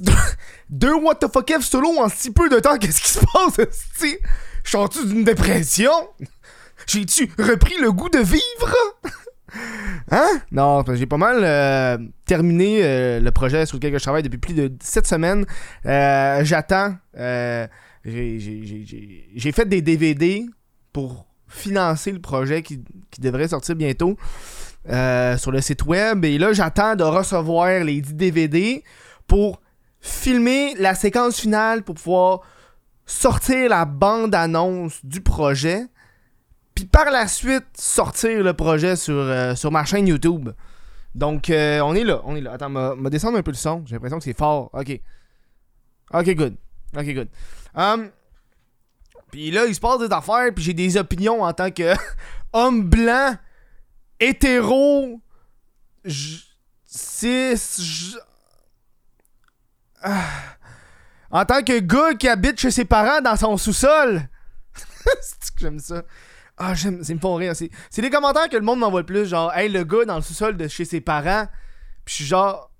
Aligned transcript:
deux 0.70 0.94
what 0.94 1.16
the 1.16 1.28
fuck 1.32 1.50
solo 1.60 1.98
en 1.98 2.08
si 2.08 2.30
peu 2.30 2.48
de 2.48 2.58
temps, 2.58 2.76
qu'est-ce 2.80 3.00
qui 3.00 3.10
se 3.10 3.18
passe, 3.18 3.58
esti? 3.58 4.18
Je 4.64 4.70
suis 4.70 5.06
d'une 5.06 5.24
dépression? 5.24 5.90
J'ai-tu 6.86 7.30
repris 7.38 7.74
le 7.80 7.92
goût 7.92 8.08
de 8.08 8.18
vivre? 8.18 8.74
Hein? 10.12 10.40
Non, 10.52 10.84
j'ai 10.94 11.06
pas 11.06 11.16
mal 11.16 11.40
euh, 11.42 11.98
terminé 12.24 12.82
euh, 12.82 13.20
le 13.20 13.30
projet 13.32 13.66
sur 13.66 13.78
lequel 13.78 13.92
je 13.92 13.98
travaille 13.98 14.22
depuis 14.22 14.38
plus 14.38 14.54
de 14.54 14.72
7 14.80 15.06
semaines. 15.06 15.44
Euh, 15.86 16.44
j'attends. 16.44 16.96
j'ai 17.14 17.68
fait 19.52 19.68
des 19.68 19.82
DVD 19.82 20.46
pour 20.92 21.26
financer 21.48 22.12
le 22.12 22.20
projet 22.20 22.62
qui, 22.62 22.80
qui 23.10 23.20
devrait 23.20 23.48
sortir 23.48 23.74
bientôt 23.74 24.16
sur 24.86 25.50
le 25.50 25.60
site 25.60 25.84
web. 25.84 26.24
Et 26.24 26.38
là, 26.38 26.52
j'attends 26.52 26.94
de 26.96 27.04
recevoir 27.04 27.84
les 27.84 28.00
10 28.00 28.14
DVD 28.14 28.84
pour 29.26 29.60
filmer 30.00 30.74
la 30.76 30.94
séquence 30.94 31.40
finale 31.40 31.82
pour 31.82 31.94
pouvoir 31.94 32.40
sortir 33.06 33.68
la 33.68 33.84
bande-annonce 33.84 35.04
du 35.04 35.20
projet 35.20 35.86
par 36.86 37.10
la 37.10 37.28
suite 37.28 37.66
sortir 37.74 38.42
le 38.42 38.54
projet 38.54 38.96
sur, 38.96 39.14
euh, 39.14 39.54
sur 39.54 39.70
ma 39.70 39.84
chaîne 39.84 40.06
YouTube. 40.06 40.50
Donc, 41.14 41.50
euh, 41.50 41.80
on 41.80 41.94
est 41.94 42.04
là, 42.04 42.20
on 42.24 42.36
est 42.36 42.40
là. 42.40 42.52
Attends, 42.52 42.70
me 42.70 43.08
descendre 43.08 43.38
un 43.38 43.42
peu 43.42 43.50
le 43.50 43.56
son. 43.56 43.82
J'ai 43.86 43.96
l'impression 43.96 44.18
que 44.18 44.24
c'est 44.24 44.36
fort. 44.36 44.70
Ok. 44.72 45.00
Ok, 46.12 46.34
good. 46.34 46.56
Ok, 46.96 47.14
good. 47.14 47.28
Um, 47.74 48.10
puis 49.30 49.50
là, 49.50 49.66
il 49.66 49.74
se 49.74 49.80
passe 49.80 50.00
des 50.00 50.12
affaires, 50.12 50.52
puis 50.54 50.64
j'ai 50.64 50.74
des 50.74 50.96
opinions 50.96 51.42
en 51.42 51.52
tant 51.52 51.70
que 51.70 51.94
homme 52.52 52.88
blanc, 52.88 53.36
hétéro, 54.18 55.20
cis. 56.04 58.16
En 61.30 61.44
tant 61.44 61.62
que 61.62 61.78
gars 61.80 62.14
qui 62.14 62.28
habite 62.28 62.58
chez 62.58 62.70
ses 62.70 62.84
parents 62.84 63.20
dans 63.20 63.36
son 63.36 63.56
sous-sol. 63.56 64.22
c'est 65.20 65.54
que 65.54 65.60
j'aime 65.60 65.78
ça? 65.78 66.02
Ah, 66.56 66.74
j'aime, 66.74 67.02
c'est 67.02 67.14
me 67.14 67.20
font 67.20 67.36
rire. 67.36 67.56
C'est, 67.56 67.70
c'est 67.88 68.02
les 68.02 68.10
commentaires 68.10 68.48
que 68.48 68.56
le 68.56 68.62
monde 68.62 68.80
m'envoie 68.80 69.00
le 69.00 69.06
plus. 69.06 69.26
Genre, 69.26 69.52
hey, 69.54 69.70
le 69.70 69.84
gars 69.84 70.04
dans 70.04 70.16
le 70.16 70.22
sous-sol 70.22 70.56
de 70.56 70.68
chez 70.68 70.84
ses 70.84 71.00
parents. 71.00 71.46
Puis 72.04 72.24
genre. 72.24 72.70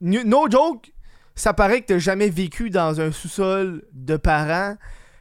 No 0.00 0.50
joke, 0.50 0.92
ça 1.34 1.54
paraît 1.54 1.80
que 1.80 1.86
t'as 1.86 1.98
jamais 1.98 2.28
vécu 2.28 2.70
dans 2.70 3.00
un 3.00 3.12
sous-sol 3.12 3.84
de 3.92 4.16
parents. 4.16 4.76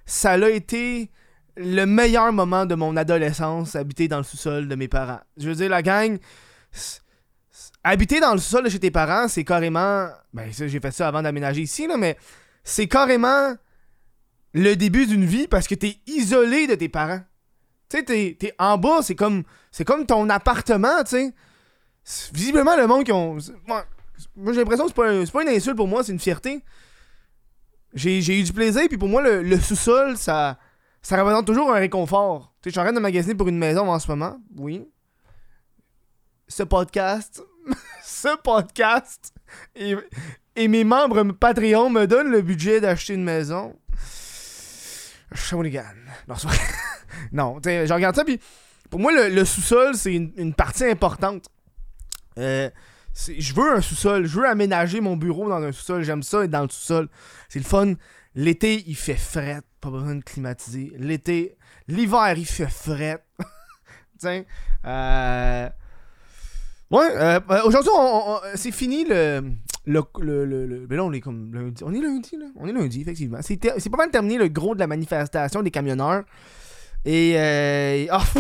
Ça 0.06 0.32
a 0.32 0.50
été 0.50 1.12
le 1.56 1.86
meilleur 1.86 2.34
moment 2.34 2.66
de 2.66 2.76
mon 2.76 2.98
adolescence, 2.98 3.76
habiter 3.76 4.08
dans 4.08 4.18
le 4.18 4.24
sous-sol 4.24 4.68
de 4.68 4.76
mes 4.76 4.88
parents. 4.88 5.22
Je 5.38 5.50
veux 5.50 5.56
dire, 5.56 5.70
la 5.70 5.82
gang. 5.82 6.18
Habiter 7.84 8.20
dans 8.20 8.34
le 8.34 8.62
de 8.64 8.70
chez 8.70 8.80
tes 8.80 8.92
parents, 8.92 9.28
c'est 9.28 9.44
carrément. 9.44 10.10
Ben, 10.34 10.52
j'ai 10.52 10.80
fait 10.80 10.92
ça 10.92 11.08
avant 11.08 11.22
d'aménager 11.22 11.62
ici, 11.62 11.88
là, 11.88 11.98
mais 11.98 12.18
c'est 12.64 12.88
carrément 12.88 13.56
le 14.54 14.76
début 14.76 15.08
d'une 15.08 15.26
vie 15.26 15.48
parce 15.48 15.68
que 15.68 15.76
t'es 15.76 15.98
isolé 16.06 16.68
de 16.68 16.76
tes 16.76 16.90
parents. 16.90 17.22
Tu 17.90 17.98
sais, 17.98 18.36
t'es, 18.38 18.54
en 18.60 18.78
bas, 18.78 19.02
c'est 19.02 19.16
comme, 19.16 19.44
c'est 19.72 19.84
comme 19.84 20.06
ton 20.06 20.30
appartement, 20.30 21.04
tu 21.04 21.34
sais. 22.04 22.32
Visiblement, 22.34 22.76
le 22.76 22.88
monde 22.88 23.04
qui 23.04 23.12
ont. 23.12 23.38
Moi, 23.66 24.54
j'ai 24.54 24.60
l'impression 24.60 24.86
que 24.86 24.90
c'est 24.90 24.96
pas, 24.96 25.26
c'est 25.26 25.32
pas 25.32 25.42
une 25.44 25.50
insulte 25.50 25.76
pour 25.76 25.88
moi, 25.88 26.04
c'est 26.04 26.12
une 26.12 26.20
fierté. 26.20 26.64
J'ai, 27.94 28.40
eu 28.40 28.44
du 28.44 28.54
plaisir, 28.54 28.84
puis 28.88 28.98
pour 28.98 29.10
moi, 29.10 29.22
le, 29.22 29.60
sous-sol, 29.60 30.18
ça, 30.18 30.58
ça 31.02 31.18
représente 31.18 31.46
toujours 31.46 31.74
un 31.74 31.80
réconfort. 31.80 32.54
Tu 32.62 32.70
sais, 32.70 32.70
je 32.70 32.72
suis 32.72 32.80
en 32.80 32.84
train 32.84 32.94
de 32.94 33.00
magasiner 33.00 33.36
pour 33.36 33.48
une 33.48 33.58
maison 33.58 33.90
en 33.90 34.00
ce 34.00 34.08
moment, 34.10 34.40
oui. 34.56 34.88
Ce 36.48 36.64
podcast, 36.64 37.42
ce 38.04 38.36
podcast, 38.42 39.34
et, 39.76 39.96
et 40.56 40.68
mes 40.68 40.84
membres 40.84 41.24
Patreon 41.32 41.90
me 41.90 42.06
donnent 42.06 42.32
le 42.32 42.42
budget 42.42 42.82
d'acheter 42.82 43.14
une 43.14 43.24
maison. 43.24 43.76
Shawinigan. 45.34 45.84
Non, 46.28 46.36
non 47.32 47.60
je 47.64 47.94
regarde 47.94 48.16
ça, 48.16 48.24
puis 48.24 48.40
pour 48.90 49.00
moi, 49.00 49.14
le, 49.30 49.46
sous-sol, 49.46 49.96
c'est 49.96 50.14
une, 50.14 50.54
partie 50.54 50.84
importante. 50.84 51.46
Euh, 52.38 52.70
je 53.16 53.54
veux 53.54 53.72
un 53.72 53.82
sous-sol, 53.82 54.26
je 54.26 54.40
veux 54.40 54.46
aménager 54.46 55.00
mon 55.00 55.16
bureau 55.16 55.48
dans 55.48 55.64
un 55.64 55.72
sous-sol, 55.72 56.04
j'aime 56.04 56.24
ça 56.24 56.44
être 56.44 56.52
dans 56.52 56.64
le 56.64 56.70
sous-sol. 56.70 57.08
C'est 57.48 57.60
le 57.60 57.66
fun. 57.66 57.94
L'été, 58.36 58.84
il 58.88 58.96
fait 58.96 59.16
fret, 59.16 59.62
pas 59.80 59.90
besoin 59.90 60.16
de 60.16 60.24
climatiser. 60.24 60.92
L'été, 60.98 61.58
l'hiver, 61.88 62.34
il 62.38 62.46
fait 62.46 62.70
fret. 62.70 63.24
Tiens, 64.20 64.44
euh... 64.86 65.70
Ouais, 66.92 67.08
euh, 67.16 67.40
aujourd'hui, 67.64 67.92
c'est 68.56 68.72
fini 68.72 69.06
le, 69.06 69.42
le, 69.86 70.04
le, 70.20 70.46
le, 70.46 70.88
mais 70.90 70.98
là, 70.98 71.04
on 71.04 71.14
est 71.14 71.22
comme 71.22 71.54
lundi. 71.54 71.84
On 71.86 71.94
est 71.94 72.02
lundi, 72.02 72.36
là. 72.38 72.48
On 72.58 72.68
est 72.68 72.74
lundi, 72.74 73.02
effectivement. 73.02 73.40
C'est 73.42 73.58
pas 73.58 73.98
mal 73.98 74.12
terminé 74.12 74.38
le 74.38 74.50
gros 74.50 74.76
de 74.76 74.80
la 74.80 74.88
manifestation 74.88 75.62
des 75.64 75.72
camionneurs. 75.72 76.24
Et. 77.06 77.34
Euh, 77.38 78.08
oh, 78.14 78.40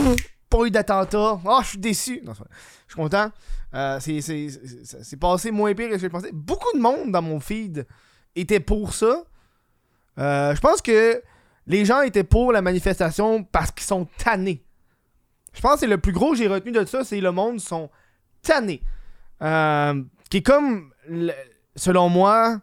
pas 0.49 0.65
eu 0.65 0.71
d'attentat. 0.71 1.39
Oh, 1.45 1.59
je 1.63 1.67
suis 1.67 1.77
déçu. 1.79 2.21
Non, 2.23 2.33
je 2.33 2.93
suis 2.93 3.01
content. 3.01 3.31
Euh, 3.73 3.99
c'est 4.01 5.19
passé 5.19 5.49
moins 5.49 5.73
pire 5.73 5.89
que 5.89 5.97
je 5.97 6.07
pensais. 6.07 6.31
Beaucoup 6.33 6.75
de 6.75 6.81
monde 6.81 7.11
dans 7.11 7.21
mon 7.21 7.39
feed 7.39 7.87
était 8.35 8.59
pour 8.59 8.93
ça. 8.93 9.23
Euh, 10.19 10.53
je 10.53 10.59
pense 10.59 10.81
que 10.81 11.23
les 11.67 11.85
gens 11.85 12.01
étaient 12.01 12.25
pour 12.25 12.51
la 12.51 12.61
manifestation 12.61 13.43
parce 13.43 13.71
qu'ils 13.71 13.85
sont 13.87 14.07
tannés. 14.17 14.61
Je 15.53 15.61
pense 15.61 15.75
que 15.75 15.79
c'est 15.81 15.87
le 15.87 15.97
plus 15.97 16.11
gros 16.11 16.31
que 16.31 16.37
j'ai 16.37 16.47
retenu 16.47 16.73
de 16.73 16.83
ça, 16.83 17.05
c'est 17.05 17.21
le 17.21 17.31
monde 17.31 17.61
sont 17.61 17.89
tannés. 18.41 18.81
Euh, 19.41 20.03
qui 20.29 20.37
est 20.37 20.41
comme, 20.41 20.91
selon 21.75 22.09
moi, 22.09 22.59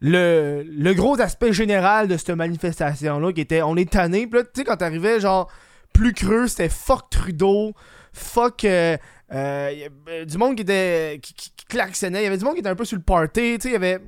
le, 0.00 0.62
le 0.66 0.94
gros 0.94 1.20
aspect 1.20 1.52
général 1.52 2.08
de 2.08 2.16
cette 2.16 2.30
manifestation-là, 2.30 3.32
qui 3.32 3.40
était 3.40 3.62
on 3.62 3.76
est 3.76 3.90
tanné. 3.90 4.26
Puis 4.26 4.40
là, 4.40 4.44
tu 4.44 4.50
sais, 4.56 4.64
quand 4.64 4.76
t'arrivais, 4.76 5.20
genre, 5.20 5.50
plus 5.92 6.12
creux, 6.12 6.46
c'était 6.46 6.68
fuck 6.68 7.10
Trudeau, 7.10 7.72
fuck. 8.12 8.64
Euh, 8.64 8.96
euh, 9.32 10.24
du 10.24 10.38
monde 10.38 10.56
qui 10.56 10.62
était. 10.62 11.20
Qui, 11.22 11.52
klaxonnait. 11.68 12.20
Il 12.20 12.24
y 12.24 12.26
avait 12.26 12.38
du 12.38 12.44
monde 12.44 12.54
qui 12.54 12.60
était 12.60 12.68
un 12.70 12.74
peu 12.74 12.86
sur 12.86 12.96
le 12.96 13.02
party. 13.02 13.58
Tu 13.58 13.60
sais, 13.60 13.68
il 13.68 13.72
y 13.72 13.76
avait 13.76 13.98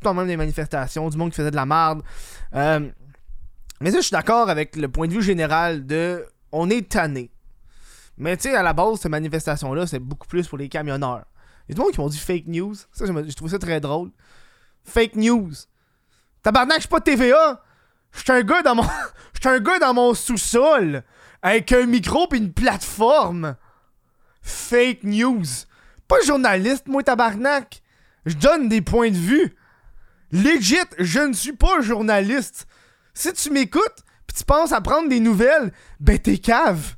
tout 0.00 0.06
en 0.06 0.14
même 0.14 0.28
des 0.28 0.36
manifestations, 0.36 1.08
du 1.08 1.16
monde 1.16 1.30
qui 1.30 1.36
faisait 1.36 1.50
de 1.50 1.56
la 1.56 1.66
merde. 1.66 2.02
Mais 3.80 3.90
ça, 3.90 3.96
je 3.96 4.02
suis 4.02 4.12
d'accord 4.12 4.50
avec 4.50 4.76
le 4.76 4.88
point 4.88 5.08
de 5.08 5.12
vue 5.12 5.22
général 5.22 5.86
de 5.86 6.26
on 6.52 6.68
est 6.68 6.88
tanné. 6.88 7.30
Mais 8.20 8.36
tu 8.36 8.50
sais, 8.50 8.54
à 8.54 8.62
la 8.62 8.74
base, 8.74 9.00
cette 9.00 9.10
manifestation-là, 9.10 9.86
c'est 9.86 9.98
beaucoup 9.98 10.26
plus 10.26 10.46
pour 10.46 10.58
les 10.58 10.68
camionneurs. 10.68 11.24
Il 11.66 11.76
y 11.76 11.80
a 11.80 11.84
qui 11.90 11.98
m'ont 11.98 12.08
dit 12.08 12.18
fake 12.18 12.48
news. 12.48 12.74
Ça, 12.92 13.06
j'ai 13.06 13.48
ça 13.48 13.58
très 13.58 13.80
drôle. 13.80 14.10
Fake 14.84 15.16
news. 15.16 15.52
Tabarnak, 16.42 16.76
je 16.76 16.80
suis 16.80 16.88
pas 16.88 17.00
TVA. 17.00 17.62
Je 18.12 18.20
suis 18.20 18.30
un 18.30 18.42
gars 18.42 18.60
dans 18.60 18.74
mon. 18.74 18.84
Je 19.42 19.48
un 19.48 19.58
gars 19.58 19.78
dans 19.78 19.94
mon 19.94 20.12
sous-sol. 20.12 21.02
Avec 21.40 21.72
un 21.72 21.86
micro 21.86 22.26
pis 22.26 22.36
une 22.36 22.52
plateforme. 22.52 23.56
Fake 24.42 25.02
news. 25.04 25.46
Pas 26.06 26.20
journaliste, 26.26 26.88
moi, 26.88 27.02
tabarnak. 27.02 27.82
Je 28.26 28.36
donne 28.36 28.68
des 28.68 28.82
points 28.82 29.10
de 29.10 29.16
vue. 29.16 29.56
Legit, 30.30 30.76
je 30.98 31.20
ne 31.20 31.32
suis 31.32 31.54
pas 31.54 31.80
journaliste. 31.80 32.66
Si 33.14 33.32
tu 33.32 33.50
m'écoutes, 33.50 34.04
pis 34.26 34.34
tu 34.34 34.44
penses 34.44 34.72
à 34.72 34.82
prendre 34.82 35.08
des 35.08 35.20
nouvelles, 35.20 35.72
ben 36.00 36.18
t'es 36.18 36.36
cave. 36.36 36.96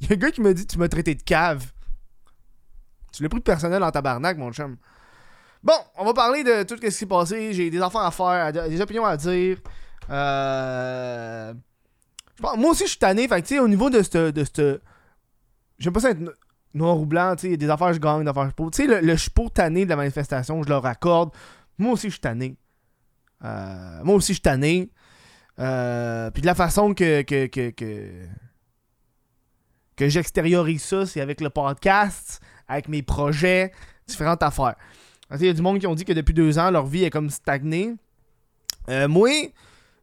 Il 0.00 0.08
y 0.08 0.12
a 0.12 0.16
un 0.16 0.18
gars 0.18 0.30
qui 0.30 0.40
m'a 0.40 0.52
dit 0.52 0.66
Tu 0.66 0.78
m'as 0.78 0.88
traité 0.88 1.14
de 1.14 1.22
cave. 1.22 1.72
Tu 3.12 3.22
l'as 3.22 3.28
pris 3.28 3.40
personnel 3.40 3.82
en 3.82 3.90
tabarnak, 3.90 4.38
mon 4.38 4.52
chum. 4.52 4.76
Bon, 5.62 5.74
on 5.96 6.04
va 6.04 6.14
parler 6.14 6.42
de 6.42 6.62
tout 6.62 6.76
ce 6.76 6.80
qui 6.80 6.90
s'est 6.90 7.06
passé. 7.06 7.52
J'ai 7.52 7.70
des 7.70 7.80
affaires 7.80 8.02
à 8.02 8.10
faire, 8.10 8.52
des 8.52 8.80
opinions 8.80 9.04
à 9.04 9.16
dire. 9.16 9.58
Euh... 10.08 11.52
Moi 12.40 12.70
aussi, 12.70 12.84
je 12.84 12.90
suis 12.90 12.98
tanné. 12.98 13.28
Fait 13.28 13.42
que, 13.42 13.60
au 13.60 13.68
niveau 13.68 13.90
de 13.90 14.02
ce. 14.02 14.30
De. 14.30 14.80
J'aime 15.78 15.92
pas 15.92 16.00
ça 16.00 16.10
être 16.10 16.20
noir 16.72 16.98
ou 16.98 17.04
blanc. 17.04 17.36
Tu 17.36 17.50
sais, 17.50 17.56
des 17.56 17.68
affaires, 17.68 17.92
je 17.92 17.98
gagne, 17.98 18.22
des 18.22 18.30
affaires, 18.30 18.50
je 18.50 18.64
Tu 18.70 18.70
sais, 18.72 18.86
le, 18.86 19.00
le 19.00 19.48
tanné 19.50 19.84
de 19.84 19.90
la 19.90 19.96
manifestation, 19.96 20.62
je 20.62 20.68
leur 20.68 20.84
accorde. 20.86 21.30
Moi 21.78 21.92
aussi, 21.92 22.08
je 22.08 22.12
suis 22.12 22.20
tanné. 22.20 22.56
Euh... 23.44 24.00
Moi 24.04 24.14
aussi, 24.14 24.28
je 24.28 24.34
suis 24.34 24.42
tanné. 24.42 24.90
Euh... 25.58 26.30
Puis 26.30 26.40
de 26.40 26.46
la 26.46 26.54
façon 26.54 26.94
que, 26.94 27.22
que, 27.22 27.46
que 27.46 28.12
que 30.00 30.08
j'extériorise 30.08 30.82
ça, 30.82 31.04
c'est 31.04 31.20
avec 31.20 31.42
le 31.42 31.50
podcast, 31.50 32.40
avec 32.66 32.88
mes 32.88 33.02
projets, 33.02 33.70
différentes 34.06 34.42
affaires. 34.42 34.76
Il 35.38 35.44
y 35.44 35.48
a 35.50 35.52
du 35.52 35.60
monde 35.60 35.78
qui 35.78 35.86
ont 35.86 35.94
dit 35.94 36.06
que 36.06 36.14
depuis 36.14 36.32
deux 36.32 36.58
ans, 36.58 36.70
leur 36.70 36.86
vie 36.86 37.04
est 37.04 37.10
comme 37.10 37.28
stagnée. 37.28 37.94
Euh, 38.88 39.08
moi, 39.08 39.28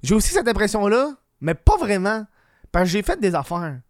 j'ai 0.03 0.13
aussi 0.13 0.31
cette 0.31 0.47
impression-là, 0.47 1.15
mais 1.41 1.55
pas 1.55 1.77
vraiment. 1.77 2.27
Parce 2.71 2.85
que 2.85 2.91
j'ai 2.91 3.01
fait 3.01 3.19
des 3.19 3.33
affaires. 3.33 3.81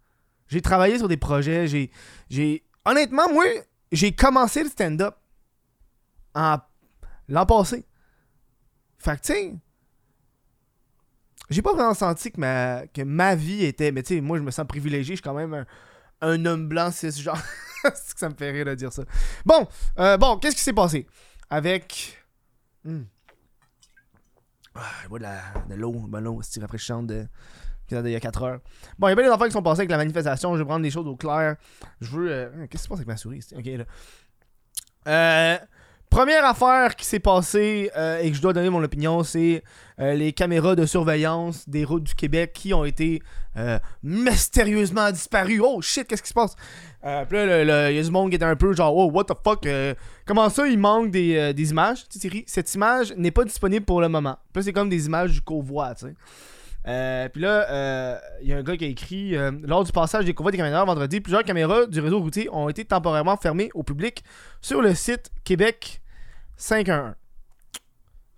J'ai 0.48 0.62
travaillé 0.62 0.98
sur 0.98 1.10
des 1.10 1.18
projets. 1.18 1.68
J'ai. 1.68 1.92
j'ai... 2.30 2.64
Honnêtement, 2.86 3.30
moi, 3.30 3.44
j'ai 3.92 4.14
commencé 4.14 4.64
le 4.64 4.70
stand-up 4.70 5.16
en 6.34 6.58
l'an 7.28 7.46
passé. 7.46 7.86
Fait 8.98 9.20
que, 9.20 9.26
tu 9.26 9.34
sais, 9.34 9.56
j'ai 11.50 11.62
pas 11.62 11.74
vraiment 11.74 11.94
senti 11.94 12.32
que 12.32 12.40
ma, 12.40 12.88
que 12.88 13.02
ma 13.02 13.36
vie 13.36 13.66
était. 13.66 13.92
Mais 13.92 14.04
tu 14.04 14.16
sais, 14.16 14.22
moi, 14.22 14.38
je 14.38 14.44
me 14.44 14.52
sens 14.52 14.66
privilégié. 14.66 15.16
Je 15.16 15.22
suis 15.22 15.22
quand 15.22 15.34
même 15.34 15.54
un, 15.54 15.66
un 16.22 16.46
homme 16.46 16.68
blanc 16.68 16.92
cisgenre. 16.92 17.42
c'est 17.84 18.14
que 18.14 18.20
ça 18.20 18.30
me 18.30 18.36
fait 18.36 18.52
rire 18.52 18.66
de 18.66 18.76
dire 18.76 18.92
ça. 18.92 19.04
Bon, 19.46 19.68
euh, 20.00 20.18
bon, 20.18 20.38
qu'est-ce 20.38 20.56
qui 20.56 20.62
s'est 20.62 20.74
passé? 20.74 21.08
Avec. 21.50 22.18
Hmm. 22.84 23.04
Ah, 24.76 24.82
je 25.04 25.08
bois 25.10 25.20
de, 25.20 25.24
la, 25.24 25.42
de 25.70 25.76
l'eau, 25.76 25.94
ben 26.08 26.20
l'eau, 26.20 26.40
c'est 26.44 26.60
de. 26.60 27.28
Il 27.90 28.10
y 28.10 28.16
a 28.16 28.20
4 28.20 28.44
heures. 28.44 28.60
Bon, 29.00 29.08
il 29.08 29.12
y 29.12 29.14
a 29.14 29.16
bien 29.16 29.24
des 29.26 29.32
affaires 29.32 29.48
qui 29.48 29.54
sont 29.54 29.64
passées 29.64 29.80
avec 29.82 29.92
la 29.92 29.98
manifestation. 29.98 30.54
Je 30.56 30.60
vais 30.60 30.66
prendre 30.66 30.84
des 30.84 30.92
choses 30.92 31.08
au 31.08 31.16
clair. 31.16 31.56
Je 32.02 32.10
veux. 32.10 32.30
euh, 32.32 32.68
Qu'est-ce 32.70 32.82
qui 32.82 32.84
se 32.84 32.88
passe 32.90 32.98
avec 32.98 33.08
ma 33.08 33.16
souris? 33.16 33.46
Ok. 33.56 33.66
Euh, 35.08 35.58
première 36.10 36.46
affaire 36.46 36.96
qui 36.98 37.06
s'est 37.06 37.22
passée 37.22 37.90
et 38.22 38.30
que 38.30 38.36
je 38.36 38.42
dois 38.42 38.52
donner 38.54 38.70
mon 38.70 38.84
opinion, 38.84 39.24
c'est 39.24 39.64
euh, 40.00 40.14
les 40.14 40.34
caméras 40.34 40.76
de 40.76 40.86
surveillance 40.86 41.68
des 41.68 41.84
routes 41.84 42.04
du 42.04 42.16
Québec 42.16 42.52
qui 42.54 42.74
ont 42.74 42.86
été 42.86 43.22
euh, 43.58 43.80
mystérieusement 44.04 45.12
disparues. 45.12 45.62
Oh 45.64 45.82
shit, 45.82 46.08
qu'est-ce 46.08 46.22
qui 46.22 46.30
se 46.30 46.34
passe? 46.34 46.56
Euh, 47.04 47.26
puis 47.26 47.38
là, 47.38 47.90
il 47.92 47.96
y 47.96 48.00
a 48.00 48.04
du 48.04 48.12
monde 48.12 48.30
qui 48.30 48.36
était 48.36 48.46
un 48.46 48.56
peu 48.56 48.74
genre, 48.74 48.96
oh, 48.96 49.10
what 49.12 49.26
the 49.26 49.34
fuck? 49.44 49.66
euh, 49.66 49.94
comment 50.26 50.50
ça, 50.50 50.68
il 50.68 50.78
manque 50.78 51.12
des, 51.12 51.36
euh, 51.38 51.52
images? 51.52 52.08
Tu 52.10 52.14
sais, 52.14 52.20
Thierry, 52.20 52.44
cette 52.48 52.74
image 52.76 53.14
n'est 53.18 53.32
pas 53.32 53.44
disponible 53.44 53.86
pour 53.86 54.02
le 54.02 54.10
moment. 54.10 54.38
Puis 54.54 54.64
c'est 54.64 54.74
comme 54.74 54.90
des 54.90 55.06
images 55.06 55.32
du 55.32 55.42
convoi, 55.42 55.96
tu 55.96 56.08
sais. 56.08 56.14
Euh, 56.88 57.28
puis 57.28 57.42
là, 57.42 57.70
euh, 57.70 58.18
il 58.42 58.48
y 58.48 58.54
a 58.54 58.58
un 58.58 58.64
gars 58.64 58.78
qui 58.78 58.86
a 58.86 58.88
écrit 58.88 59.36
euh, 59.36 59.52
Lors 59.64 59.84
du 59.84 59.92
passage 59.92 60.24
des 60.24 60.34
convois 60.34 60.52
des 60.52 60.58
camionneurs 60.58 60.86
vendredi, 60.86 61.20
plusieurs 61.20 61.44
caméras 61.44 61.86
du 61.86 62.00
réseau 62.00 62.20
routier 62.20 62.50
ont 62.52 62.70
été 62.70 62.86
temporairement 62.86 63.36
fermées 63.36 63.70
au 63.74 63.84
public 63.84 64.24
sur 64.62 64.82
le 64.82 64.96
site 64.96 65.30
Québec 65.44 66.02
511. 66.56 67.16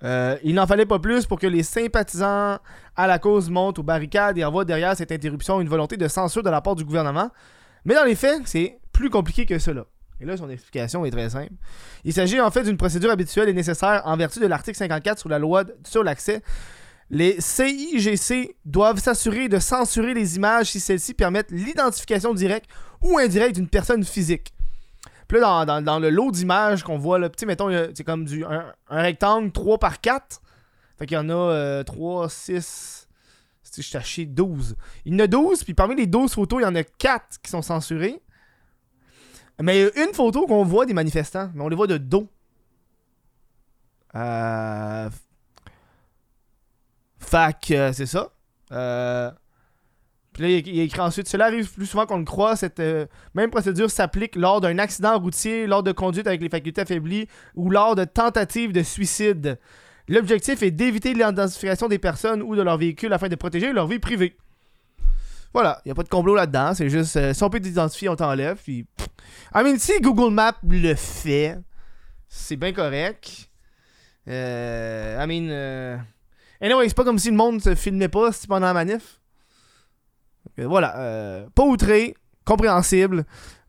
Euh, 0.03 0.37
il 0.43 0.55
n'en 0.55 0.65
fallait 0.65 0.85
pas 0.85 0.99
plus 0.99 1.25
pour 1.25 1.39
que 1.39 1.47
les 1.47 1.63
sympathisants 1.63 2.57
à 2.95 3.07
la 3.07 3.19
cause 3.19 3.49
montent 3.49 3.79
aux 3.79 3.83
barricades 3.83 4.37
et 4.37 4.45
envoient 4.45 4.65
derrière 4.65 4.95
cette 4.95 5.11
interruption 5.11 5.59
une 5.59 5.67
volonté 5.67 5.97
de 5.97 6.07
censure 6.07 6.43
de 6.43 6.49
la 6.49 6.61
part 6.61 6.75
du 6.75 6.85
gouvernement. 6.85 7.29
Mais 7.85 7.95
dans 7.95 8.05
les 8.05 8.15
faits, 8.15 8.41
c'est 8.45 8.79
plus 8.93 9.09
compliqué 9.09 9.45
que 9.45 9.59
cela. 9.59 9.85
Et 10.21 10.25
là, 10.25 10.35
son 10.35 10.49
explication 10.49 11.05
est 11.05 11.11
très 11.11 11.29
simple. 11.29 11.53
Il 12.03 12.13
s'agit 12.13 12.41
en 12.41 12.51
fait 12.51 12.63
d'une 12.63 12.77
procédure 12.77 13.09
habituelle 13.09 13.49
et 13.49 13.53
nécessaire 13.53 14.01
en 14.05 14.17
vertu 14.17 14.39
de 14.39 14.47
l'article 14.47 14.77
54 14.77 15.19
sur 15.19 15.29
la 15.29 15.39
loi 15.39 15.63
sur 15.85 16.03
l'accès. 16.03 16.41
Les 17.09 17.39
CIGC 17.39 18.55
doivent 18.65 18.99
s'assurer 18.99 19.49
de 19.49 19.57
censurer 19.57 20.13
les 20.13 20.35
images 20.35 20.67
si 20.67 20.79
celles-ci 20.79 21.13
permettent 21.13 21.51
l'identification 21.51 22.33
directe 22.33 22.69
ou 23.01 23.17
indirecte 23.17 23.55
d'une 23.55 23.69
personne 23.69 24.03
physique. 24.03 24.53
Puis 25.29 25.39
là, 25.39 25.63
dans, 25.63 25.99
le 25.99 26.09
lot 26.09 26.31
d'images 26.31 26.83
qu'on 26.83 26.97
voit, 26.97 27.19
là, 27.19 27.29
mettons, 27.45 27.69
c'est 27.93 28.03
comme 28.03 28.25
un, 28.49 28.73
rectangle 28.89 29.51
3 29.51 29.77
par 29.77 30.01
4. 30.01 30.41
Fait 30.97 31.05
qu'il 31.05 31.15
y 31.15 31.19
en 31.19 31.29
a 31.29 31.33
euh, 31.33 31.83
3, 31.83 32.27
6, 32.27 33.07
si 33.61 33.81
je 33.83 33.91
t'achète 33.91 34.33
12. 34.33 34.75
Il 35.05 35.13
y 35.13 35.15
en 35.15 35.19
a 35.19 35.27
12, 35.27 35.63
puis 35.63 35.75
parmi 35.75 35.95
les 35.95 36.07
12 36.07 36.33
photos, 36.33 36.59
il 36.61 36.63
y 36.63 36.67
en 36.67 36.73
a 36.73 36.83
4 36.83 37.41
qui 37.43 37.51
sont 37.51 37.61
censurées. 37.61 38.19
Mais 39.61 39.77
il 39.77 39.83
y 39.83 39.99
a 39.99 40.03
une 40.03 40.15
photo 40.15 40.47
qu'on 40.47 40.63
voit 40.63 40.87
des 40.87 40.95
manifestants, 40.95 41.51
mais 41.53 41.61
on 41.61 41.69
les 41.69 41.75
voit 41.75 41.87
de 41.87 41.97
dos. 41.97 42.27
Euh... 44.15 45.09
Que 47.31 47.73
euh, 47.75 47.93
c'est 47.93 48.07
ça. 48.07 48.31
Euh... 48.71 49.29
Là, 50.39 50.47
il 50.47 50.79
écrit 50.79 51.01
ensuite 51.01 51.27
Cela 51.27 51.45
arrive 51.45 51.71
plus 51.71 51.85
souvent 51.85 52.05
qu'on 52.05 52.17
le 52.17 52.25
croit. 52.25 52.55
Cette 52.55 52.79
euh, 52.79 53.05
même 53.33 53.49
procédure 53.49 53.91
s'applique 53.91 54.35
lors 54.35 54.61
d'un 54.61 54.77
accident 54.79 55.17
routier, 55.19 55.67
lors 55.67 55.83
de 55.83 55.91
conduite 55.91 56.27
avec 56.27 56.41
les 56.41 56.49
facultés 56.49 56.81
affaiblies 56.81 57.27
ou 57.55 57.69
lors 57.69 57.95
de 57.95 58.05
tentatives 58.05 58.71
de 58.71 58.83
suicide. 58.83 59.59
L'objectif 60.07 60.63
est 60.63 60.71
d'éviter 60.71 61.13
l'identification 61.13 61.87
des 61.87 61.99
personnes 61.99 62.41
ou 62.41 62.55
de 62.55 62.61
leurs 62.61 62.77
véhicules 62.77 63.13
afin 63.13 63.27
de 63.27 63.35
protéger 63.35 63.71
leur 63.73 63.87
vie 63.87 63.99
privée. 63.99 64.35
Voilà, 65.53 65.81
il 65.83 65.89
n'y 65.89 65.91
a 65.91 65.95
pas 65.95 66.03
de 66.03 66.09
complot 66.09 66.35
là-dedans. 66.35 66.73
C'est 66.73 66.89
juste, 66.89 67.15
euh, 67.17 67.33
si 67.33 67.43
on 67.43 67.49
peut 67.49 67.59
t'identifier, 67.59 68.09
on 68.09 68.15
t'enlève. 68.15 68.57
Puis. 68.57 68.85
I 69.53 69.63
mean, 69.63 69.77
si 69.77 69.99
Google 69.99 70.33
Maps 70.33 70.57
le 70.67 70.95
fait, 70.95 71.57
c'est 72.27 72.55
bien 72.55 72.71
correct. 72.71 73.49
Euh, 74.27 75.23
I 75.23 75.27
mean. 75.27 75.49
Euh... 75.51 75.97
Anyway, 76.61 76.87
c'est 76.89 76.95
pas 76.95 77.03
comme 77.03 77.19
si 77.19 77.29
le 77.29 77.37
monde 77.37 77.61
se 77.61 77.73
filmait 77.73 78.09
pas 78.09 78.31
pendant 78.47 78.67
la 78.67 78.73
manif. 78.73 79.19
Euh, 80.59 80.67
voilà. 80.67 80.97
euh, 80.99 81.47
pas 81.55 81.63
outré, 81.63 82.15
compréhensible. 82.45 83.25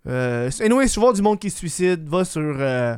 Euh, 0.07 0.51
anyway, 0.61 0.87
vois 0.97 1.13
du 1.13 1.23
monde 1.23 1.39
qui 1.39 1.51
se 1.51 1.59
suicide, 1.59 2.09
va 2.09 2.25
sur. 2.25 2.41
Euh, 2.43 2.97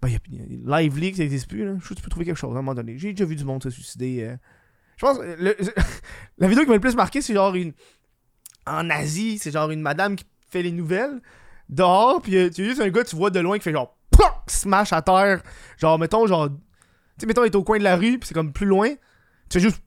ben, 0.00 0.08
y 0.08 0.14
a, 0.16 0.18
y 0.30 0.40
a- 0.40 0.80
Lively, 0.80 1.14
ça 1.14 1.22
n'existe 1.22 1.48
plus. 1.48 1.64
Là. 1.64 1.74
Je 1.78 1.84
suis 1.84 1.94
que 1.94 2.00
tu 2.00 2.04
peux 2.04 2.10
trouver 2.10 2.26
quelque 2.26 2.38
chose 2.38 2.50
à 2.54 2.58
un 2.58 2.62
moment 2.62 2.74
donné. 2.74 2.96
J'ai 2.98 3.10
déjà 3.12 3.24
vu 3.24 3.36
du 3.36 3.44
monde 3.44 3.62
se 3.62 3.70
suicider. 3.70 4.22
euh. 4.24 4.36
Je 4.96 5.06
pense. 5.06 5.18
la 6.38 6.48
vidéo 6.48 6.62
qui 6.64 6.68
m'a 6.70 6.74
le 6.76 6.80
plus 6.80 6.96
marqué, 6.96 7.20
c'est 7.20 7.34
genre 7.34 7.54
une. 7.54 7.72
En 8.66 8.88
Asie, 8.90 9.38
c'est 9.38 9.50
genre 9.50 9.70
une 9.70 9.82
madame 9.82 10.16
qui 10.16 10.24
fait 10.50 10.62
les 10.62 10.72
nouvelles 10.72 11.20
dehors, 11.68 12.22
puis 12.22 12.32
tu 12.32 12.62
as 12.62 12.64
juste 12.64 12.80
un 12.80 12.88
gars, 12.88 13.04
tu 13.04 13.16
vois 13.16 13.30
de 13.30 13.40
loin, 13.40 13.58
qui 13.58 13.64
fait 13.64 13.72
genre. 13.72 13.96
Smash 14.46 14.92
à 14.92 15.02
terre. 15.02 15.42
Genre, 15.78 15.98
mettons, 15.98 16.26
genre. 16.26 16.48
Tu 16.48 16.54
sais, 17.18 17.26
mettons, 17.26 17.42
il 17.44 17.46
est 17.46 17.56
au 17.56 17.64
coin 17.64 17.78
de 17.78 17.84
la 17.84 17.96
rue, 17.96 18.18
puis 18.18 18.28
c'est 18.28 18.34
comme 18.34 18.52
plus 18.52 18.66
loin. 18.66 18.88
Tu 19.50 19.58
fais 19.58 19.60
juste. 19.60 19.82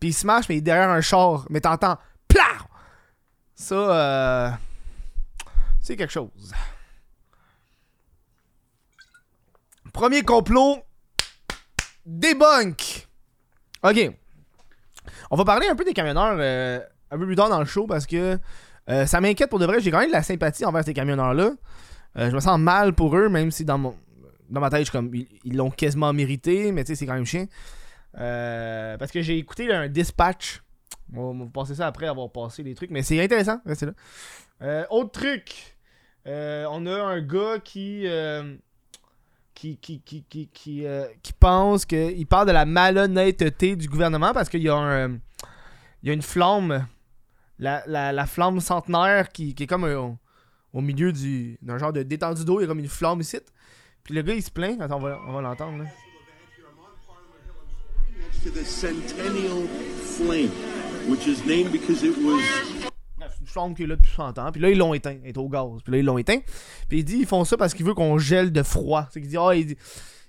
Puis 0.00 0.08
il 0.08 0.12
smash, 0.14 0.48
mais 0.48 0.56
il 0.56 0.58
est 0.58 0.62
derrière 0.62 0.88
un 0.88 1.02
char. 1.02 1.46
Mais 1.50 1.60
t'entends. 1.60 1.98
Plah! 2.26 2.66
Ça, 3.54 3.74
euh. 3.74 4.50
C'est 5.82 5.96
quelque 5.96 6.12
chose. 6.12 6.52
Premier 9.92 10.22
complot. 10.22 10.78
Débunk. 12.06 13.08
Ok. 13.82 14.10
On 15.30 15.36
va 15.36 15.44
parler 15.44 15.68
un 15.68 15.76
peu 15.76 15.84
des 15.84 15.92
camionneurs 15.92 16.36
euh, 16.38 16.80
un 17.10 17.18
peu 17.18 17.26
plus 17.26 17.36
tard 17.36 17.50
dans 17.50 17.60
le 17.60 17.66
show 17.66 17.86
parce 17.86 18.06
que 18.06 18.38
euh, 18.88 19.06
ça 19.06 19.20
m'inquiète 19.20 19.50
pour 19.50 19.58
de 19.58 19.66
vrai. 19.66 19.80
J'ai 19.80 19.90
quand 19.90 20.00
même 20.00 20.08
de 20.08 20.14
la 20.14 20.22
sympathie 20.22 20.64
envers 20.64 20.84
ces 20.84 20.94
camionneurs-là. 20.94 21.52
Je 22.16 22.34
me 22.34 22.40
sens 22.40 22.58
mal 22.58 22.94
pour 22.94 23.16
eux, 23.16 23.28
même 23.28 23.52
si 23.52 23.64
dans 23.64 23.78
mon 23.78 23.96
dans 24.50 24.60
ma 24.60 24.70
tête, 24.70 24.86
je 24.86 24.90
comme 24.90 25.14
ils 25.14 25.56
l'ont 25.56 25.70
quasiment 25.70 26.12
mérité, 26.12 26.72
mais 26.72 26.84
tu 26.84 26.88
sais, 26.88 26.96
c'est 26.96 27.06
quand 27.06 27.14
même 27.14 27.24
chiant. 27.24 27.46
Euh, 28.18 28.96
parce 28.98 29.10
que 29.10 29.22
j'ai 29.22 29.38
écouté 29.38 29.72
un 29.72 29.88
dispatch. 29.88 30.62
On 31.14 31.32
va 31.32 31.44
vous 31.44 31.50
passer 31.50 31.74
ça 31.74 31.86
après 31.86 32.06
avoir 32.06 32.30
passé 32.30 32.62
les 32.62 32.74
trucs, 32.74 32.90
mais 32.90 33.02
c'est 33.02 33.22
intéressant. 33.22 33.60
Là. 33.64 33.74
Euh, 34.62 34.84
autre 34.90 35.10
truc. 35.12 35.76
Euh, 36.26 36.66
on 36.70 36.86
a 36.86 36.94
un 36.94 37.20
gars 37.20 37.58
qui. 37.62 38.06
qui, 39.54 39.76
qui, 39.78 40.00
qui, 40.02 40.24
qui, 40.24 40.48
qui, 40.52 41.32
pense 41.38 41.84
qu'il 41.84 42.26
parle 42.26 42.46
de 42.46 42.52
la 42.52 42.64
malhonnêteté 42.64 43.76
du 43.76 43.88
gouvernement 43.88 44.32
parce 44.32 44.48
qu'il 44.48 44.62
y 44.62 44.68
a 44.68 44.76
un. 44.76 45.18
y 46.02 46.10
a 46.10 46.12
une 46.12 46.22
flamme. 46.22 46.86
La, 47.58 47.82
la, 47.86 48.10
la 48.12 48.24
flamme 48.24 48.58
centenaire 48.60 49.28
qui, 49.28 49.54
qui 49.54 49.64
est 49.64 49.66
comme 49.66 49.84
euh, 49.84 50.08
au 50.72 50.80
milieu 50.80 51.12
du 51.12 51.58
d'un 51.60 51.76
genre 51.76 51.92
de 51.92 52.02
détendu 52.02 52.42
d'eau. 52.44 52.58
Il 52.60 52.62
y 52.62 52.64
a 52.64 52.68
comme 52.68 52.78
une 52.78 52.88
flamme 52.88 53.20
ici. 53.20 53.38
Puis 54.02 54.14
le 54.14 54.22
gars 54.22 54.34
il 54.34 54.42
se 54.42 54.50
plaint. 54.50 54.80
Attends, 54.80 54.96
on 54.96 55.00
va, 55.00 55.18
on 55.26 55.32
va 55.32 55.40
l'entendre. 55.42 55.82
là. 55.82 55.90
C'est 63.28 63.40
une 63.40 63.46
flamme 63.46 63.74
qui 63.74 63.82
est 63.82 63.86
là 63.86 63.96
depuis 63.96 64.12
100 64.12 64.38
ans. 64.38 64.50
Puis 64.50 64.62
là, 64.62 64.70
ils 64.70 64.78
l'ont 64.78 64.94
éteint. 64.94 65.16
Elle 65.22 65.28
est 65.28 65.36
au 65.36 65.48
gaz. 65.48 65.82
Puis 65.84 65.92
là, 65.92 65.98
ils 65.98 66.04
l'ont 66.04 66.16
éteint. 66.16 66.38
Puis 66.88 67.00
il 67.00 67.04
dit 67.04 67.18
ils 67.18 67.26
font 67.26 67.44
ça 67.44 67.58
parce 67.58 67.74
qu'ils 67.74 67.84
veulent 67.84 67.94
qu'on 67.94 68.16
gèle 68.16 68.50
de 68.50 68.62
froid. 68.62 69.06
C'est 69.10 69.20
qu'il 69.20 69.28
dit 69.28 69.36
il 69.56 69.66
dit, 69.66 69.76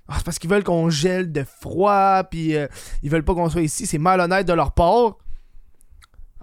Ah, 0.10 0.16
c'est 0.18 0.26
parce 0.26 0.40
qu'ils 0.40 0.50
veulent 0.50 0.64
qu'on 0.64 0.90
gèle 0.90 1.32
de 1.32 1.44
froid. 1.44 2.24
Puis 2.30 2.56
euh, 2.58 2.68
ils 3.02 3.10
veulent 3.10 3.24
pas 3.24 3.34
qu'on 3.34 3.50
soit 3.50 3.62
ici. 3.62 3.86
C'est 3.86 3.98
malhonnête 3.98 4.46
de 4.46 4.54
leur 4.54 4.74
part. 4.74 5.18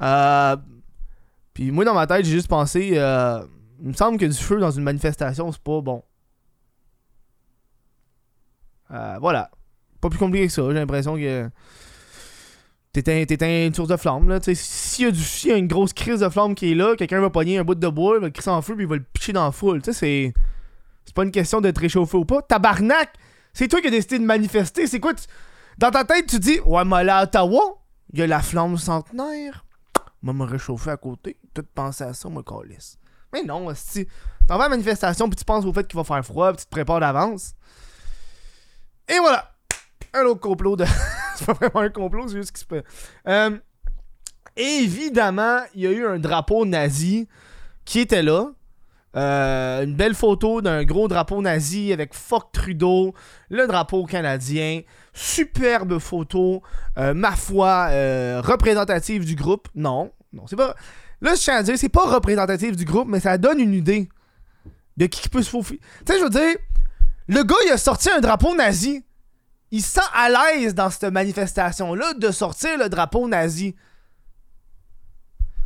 Euh, 0.01 0.57
Puis 1.53 1.71
moi, 1.71 1.85
dans 1.85 1.95
ma 1.95 2.07
tête, 2.07 2.25
j'ai 2.25 2.33
juste 2.33 2.49
pensé 2.49 2.93
euh, 2.95 3.45
Il 3.81 3.89
me 3.89 3.93
semble 3.93 4.17
que 4.17 4.25
du 4.27 4.39
feu 4.39 4.59
dans 4.59 4.71
une 4.71 4.85
manifestation, 4.85 5.53
c'est 5.53 5.63
pas 5.63 5.83
bon. 5.83 6.03
Euh, 8.91 9.19
voilà. 9.21 9.51
Pas 10.00 10.09
plus 10.09 10.19
compliqué 10.19 10.47
que 10.47 10.52
ça. 10.52 10.62
J'ai 10.69 10.75
l'impression 10.75 11.17
que. 11.17 11.49
T'éteins, 12.93 13.25
t'éteins 13.26 13.67
une 13.67 13.75
source 13.75 13.88
de 13.88 13.97
flamme, 13.97 14.28
là. 14.28 14.38
S'il 14.43 15.05
y, 15.05 15.09
a 15.09 15.11
du- 15.11 15.21
s'il 15.23 15.50
y 15.50 15.52
a 15.52 15.57
une 15.57 15.69
grosse 15.69 15.93
crise 15.93 16.21
de 16.21 16.28
flamme 16.28 16.55
qui 16.55 16.73
est 16.73 16.75
là, 16.75 16.97
quelqu'un 16.97 17.21
va 17.21 17.31
pogner 17.31 17.59
un 17.59 17.64
bout 17.64 17.75
de 17.75 17.88
bois, 17.88 18.19
va 18.19 18.26
le 18.26 18.31
crisser 18.33 18.50
en 18.50 18.62
feu, 18.62 18.75
puis 18.75 18.85
il 18.85 18.88
va 18.88 18.97
le 18.97 19.02
pitcher 19.02 19.33
dans 19.33 19.45
la 19.45 19.52
foule. 19.52 19.83
Tu 19.83 19.93
sais, 19.93 19.99
c'est. 19.99 20.35
C'est 21.05 21.14
pas 21.14 21.25
une 21.25 21.31
question 21.31 21.61
d'être 21.61 21.78
réchauffé 21.78 22.17
ou 22.17 22.25
pas. 22.25 22.43
Tabarnak! 22.43 23.11
C'est 23.52 23.67
toi 23.69 23.81
qui 23.81 23.87
as 23.88 23.90
décidé 23.90 24.19
de 24.19 24.25
manifester. 24.25 24.87
C'est 24.87 25.00
quoi? 25.00 25.12
Dans 25.78 25.90
ta 25.90 26.05
tête, 26.05 26.26
tu 26.26 26.38
dis, 26.38 26.61
ouais, 26.67 26.85
mais 26.85 26.97
aller 26.97 27.11
à 27.11 27.23
Ottawa, 27.23 27.78
il 28.12 28.19
y 28.19 28.23
a 28.23 28.26
la 28.26 28.40
flamme 28.40 28.76
centenaire. 28.76 29.64
Moi, 30.23 30.35
me 30.35 30.45
réchauffer 30.45 30.90
à 30.90 30.97
côté. 30.97 31.37
Tout 31.55 31.64
penser 31.75 32.05
à 32.05 32.12
ça, 32.12 32.28
moi, 32.28 32.43
calisse. 32.47 32.99
Mais 33.33 33.43
non, 33.43 33.69
si 33.75 34.07
t'en 34.47 34.57
vas 34.59 34.64
à 34.64 34.69
la 34.69 34.76
manifestation, 34.76 35.28
puis 35.28 35.37
tu 35.37 35.45
penses 35.45 35.64
au 35.64 35.73
fait 35.73 35.87
qu'il 35.87 35.97
va 35.97 36.05
faire 36.05 36.25
froid, 36.25 36.49
puis 36.52 36.59
tu 36.59 36.64
te 36.67 36.71
prépares 36.71 37.00
d'avance. 37.00 37.55
Et 39.09 39.19
voilà! 39.19 39.50
Un 40.15 40.25
autre 40.25 40.41
complot 40.41 40.77
de. 40.77 40.85
c'est 41.37 41.47
pas 41.47 41.55
vraiment 41.55 41.81
un 41.81 41.91
complot, 41.91 42.29
c'est 42.29 42.37
juste 42.37 42.53
qu'il 42.53 42.61
se 42.61 42.67
peut. 42.67 42.83
Évidemment, 44.59 45.61
il 45.75 45.83
y 45.83 45.87
a 45.87 45.93
eu 45.93 46.05
un 46.05 46.19
drapeau 46.19 46.67
nazi 46.67 47.29
qui 47.85 48.00
était 48.00 48.23
là. 48.23 48.50
Euh, 49.17 49.85
une 49.85 49.95
belle 49.95 50.15
photo 50.15 50.61
d'un 50.61 50.85
gros 50.85 51.09
drapeau 51.09 51.41
nazi 51.41 51.93
avec 51.93 52.12
fuck 52.12 52.53
Trudeau, 52.53 53.15
le 53.49 53.67
drapeau 53.67 54.05
canadien. 54.05 54.83
Superbe 55.15 55.99
photo, 55.99 56.62
euh, 56.99 57.15
ma 57.15 57.33
foi, 57.33 57.88
euh, 57.91 58.43
représentative 58.45 59.25
du 59.25 59.37
groupe. 59.37 59.69
Non, 59.75 60.12
non, 60.33 60.47
c'est 60.47 60.57
pas. 60.57 60.75
Là, 61.21 61.35
je 61.35 61.41
tiens 61.41 61.57
à 61.57 61.62
dire, 61.62 61.79
c'est 61.79 61.88
pas 61.88 62.07
représentatif 62.07 62.77
du 62.77 62.85
groupe, 62.85 63.09
mais 63.09 63.21
ça 63.21 63.38
donne 63.38 63.61
une 63.61 63.75
idée 63.75 64.09
de 64.97 65.07
qui 65.07 65.21
qui 65.21 65.29
peut 65.29 65.43
se 65.43 65.50
faufiler. 65.50 65.81
Tu 66.05 66.12
sais, 66.12 66.19
je 66.19 66.25
veux 66.25 66.31
dire, 66.31 66.57
le 67.29 67.43
gars, 67.45 67.57
il 67.67 67.73
a 67.73 67.79
sorti 67.79 68.11
un 68.11 68.21
drapeau 68.21 68.55
nazi. 68.57 69.05
Il 69.71 69.83
se 69.83 69.95
sent 69.95 70.07
à 70.15 70.29
l'aise 70.29 70.75
dans 70.75 70.91
cette 70.91 71.13
manifestation-là 71.13 72.15
de 72.15 72.31
sortir 72.31 72.79
le 72.79 72.89
drapeau 72.89 73.29
nazi. 73.29 73.75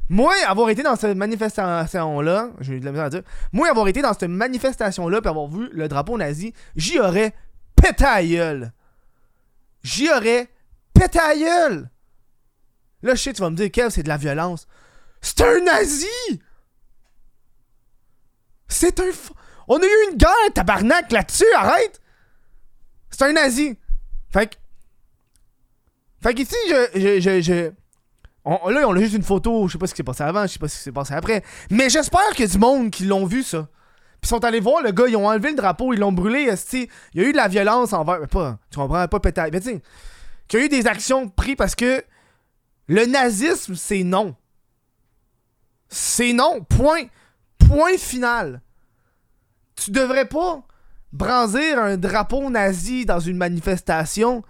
Moi, 0.09 0.35
avoir 0.47 0.68
été 0.71 0.82
dans 0.82 0.97
cette 0.97 1.16
manifestation-là, 1.16 2.50
j'ai 2.61 2.75
eu 2.75 2.80
de 2.80 2.85
la 2.85 2.90
misère 2.90 3.06
à 3.06 3.11
dire, 3.11 3.23
moi, 3.52 3.68
avoir 3.71 3.88
été 3.88 4.02
dans 4.02 4.12
cette 4.12 4.28
manifestation-là 4.28 5.21
puis 5.21 5.30
avoir 5.30 5.49
vu 5.49 5.68
le 5.73 5.88
drapeau 5.88 6.18
nazi, 6.18 6.52
j'y 6.76 6.99
aurais 6.99 7.35
pété 7.76 8.04
à 8.04 8.25
gueule. 8.25 8.73
J'y 9.82 10.11
aurais 10.11 10.50
pété 10.92 11.18
à 11.18 11.35
gueule. 11.35 11.88
Là, 13.02 13.14
je 13.14 13.23
sais, 13.23 13.32
tu 13.32 13.40
vas 13.40 13.50
me 13.50 13.56
dire, 13.56 13.71
Kev, 13.71 13.90
c'est 13.90 14.02
de 14.02 14.09
la 14.09 14.16
violence. 14.16 14.66
C'est 15.21 15.40
un 15.40 15.61
nazi! 15.61 16.06
C'est 18.68 18.99
un. 19.00 19.11
On 19.68 19.78
a 19.78 19.85
eu 19.85 20.11
une 20.11 20.16
guerre, 20.16 20.52
tabarnak, 20.54 21.12
là-dessus, 21.12 21.52
arrête! 21.56 22.00
C'est 23.11 23.23
un 23.23 23.32
nazi. 23.32 23.78
Fait 24.32 24.46
que. 24.48 24.56
Fait 26.22 26.34
qu'ici, 26.34 26.54
je. 26.68 27.00
je, 27.00 27.20
je, 27.20 27.40
je- 27.40 27.70
on- 28.44 28.68
là, 28.70 28.88
on 28.88 28.94
a 28.96 28.98
juste 29.00 29.14
une 29.14 29.22
photo, 29.22 29.66
je 29.68 29.72
sais 29.72 29.78
pas 29.78 29.86
ce 29.86 29.92
qui 29.94 29.98
s'est 29.98 30.02
passé 30.04 30.22
avant, 30.24 30.42
je 30.46 30.52
sais 30.54 30.58
pas 30.58 30.68
ce 30.68 30.76
qui 30.76 30.82
s'est 30.82 30.92
passé 30.92 31.14
après. 31.14 31.42
Mais 31.70 31.88
j'espère 31.90 32.28
qu'il 32.30 32.46
y 32.46 32.48
a 32.48 32.52
du 32.52 32.58
monde 32.58 32.90
qui 32.90 33.04
l'ont 33.04 33.24
vu, 33.26 33.42
ça. 33.42 33.68
Puis 34.20 34.28
sont 34.28 34.44
allés 34.44 34.60
voir 34.60 34.82
le 34.82 34.92
gars, 34.92 35.06
ils 35.08 35.16
ont 35.16 35.26
enlevé 35.28 35.50
le 35.50 35.56
drapeau, 35.56 35.92
ils 35.92 35.98
l'ont 35.98 36.12
brûlé. 36.12 36.42
Il 36.72 36.88
y 37.14 37.20
a 37.24 37.28
eu 37.28 37.32
de 37.32 37.36
la 37.36 37.48
violence 37.48 37.92
envers. 37.92 38.20
mais 38.20 38.26
Pas, 38.28 38.58
tu 38.70 38.78
comprends, 38.78 39.06
pas 39.08 39.20
pétard. 39.20 39.48
Mais 39.52 39.60
tu 39.60 39.80
qu'il 40.48 40.58
y 40.60 40.62
a 40.62 40.66
eu 40.66 40.68
des 40.68 40.86
actions 40.86 41.28
prises 41.28 41.56
parce 41.56 41.74
que 41.74 42.04
le 42.88 43.06
nazisme, 43.06 43.74
c'est 43.74 44.02
non. 44.04 44.36
C'est 45.88 46.32
non. 46.32 46.62
Point. 46.62 47.06
Point 47.58 47.96
final. 47.98 48.60
Tu 49.76 49.90
devrais 49.90 50.26
pas 50.28 50.62
brandir 51.12 51.78
un 51.78 51.97
drapeau 51.97 52.49
nazi 52.50 53.04
dans 53.04 53.21
une 53.21 53.37
manifestation. 53.37 54.42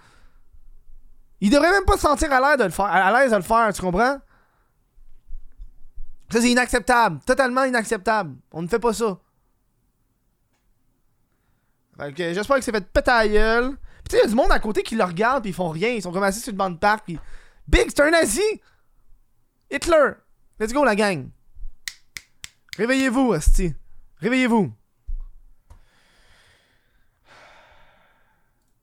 Il 1.41 1.51
devrait 1.51 1.73
même 1.73 1.85
pas 1.85 1.95
se 1.95 2.03
sentir 2.03 2.33
à 2.33 2.41
l'aise 2.41 2.59
de 2.59 2.65
le 2.65 2.71
faire. 2.71 2.87
À 2.87 3.13
l'aise 3.13 3.33
de 3.33 3.37
le 3.37 3.43
faire, 3.43 3.73
tu 3.73 3.83
comprends? 3.83 4.19
Ça, 6.31 6.41
c'est 6.41 6.51
inacceptable. 6.51 7.21
Totalement 7.27 7.65
inacceptable. 7.65 8.37
On 8.53 8.63
ne 8.63 8.69
fait 8.69 8.79
pas 8.79 8.93
ça. 8.93 9.19
J'espère 12.17 12.57
que 12.57 12.63
c'est 12.63 12.73
fait 12.73 13.29
gueule. 13.29 13.77
Puis 14.05 14.11
tu 14.11 14.17
il 14.17 14.19
y 14.19 14.23
a 14.23 14.27
du 14.27 14.35
monde 14.35 14.51
à 14.51 14.59
côté 14.59 14.83
qui 14.83 14.97
le 14.97 15.05
regarde 15.05 15.43
puis 15.43 15.51
ils 15.51 15.55
font 15.55 15.69
rien. 15.69 15.91
Ils 15.91 16.03
sont 16.03 16.13
comme 16.13 16.23
assis 16.23 16.41
sur 16.41 16.53
le 16.53 16.57
banc 16.57 16.71
de 16.71 16.79
parc. 16.79 17.11
Big, 17.69 17.89
c'est 17.89 18.01
un 18.01 18.11
nazi! 18.11 18.41
Hitler! 19.71 20.13
Let's 20.59 20.73
go, 20.73 20.85
la 20.85 20.97
gang! 20.97 21.29
Réveillez-vous, 22.77 23.33
Asti. 23.33 23.75
Réveillez-vous. 24.21 24.73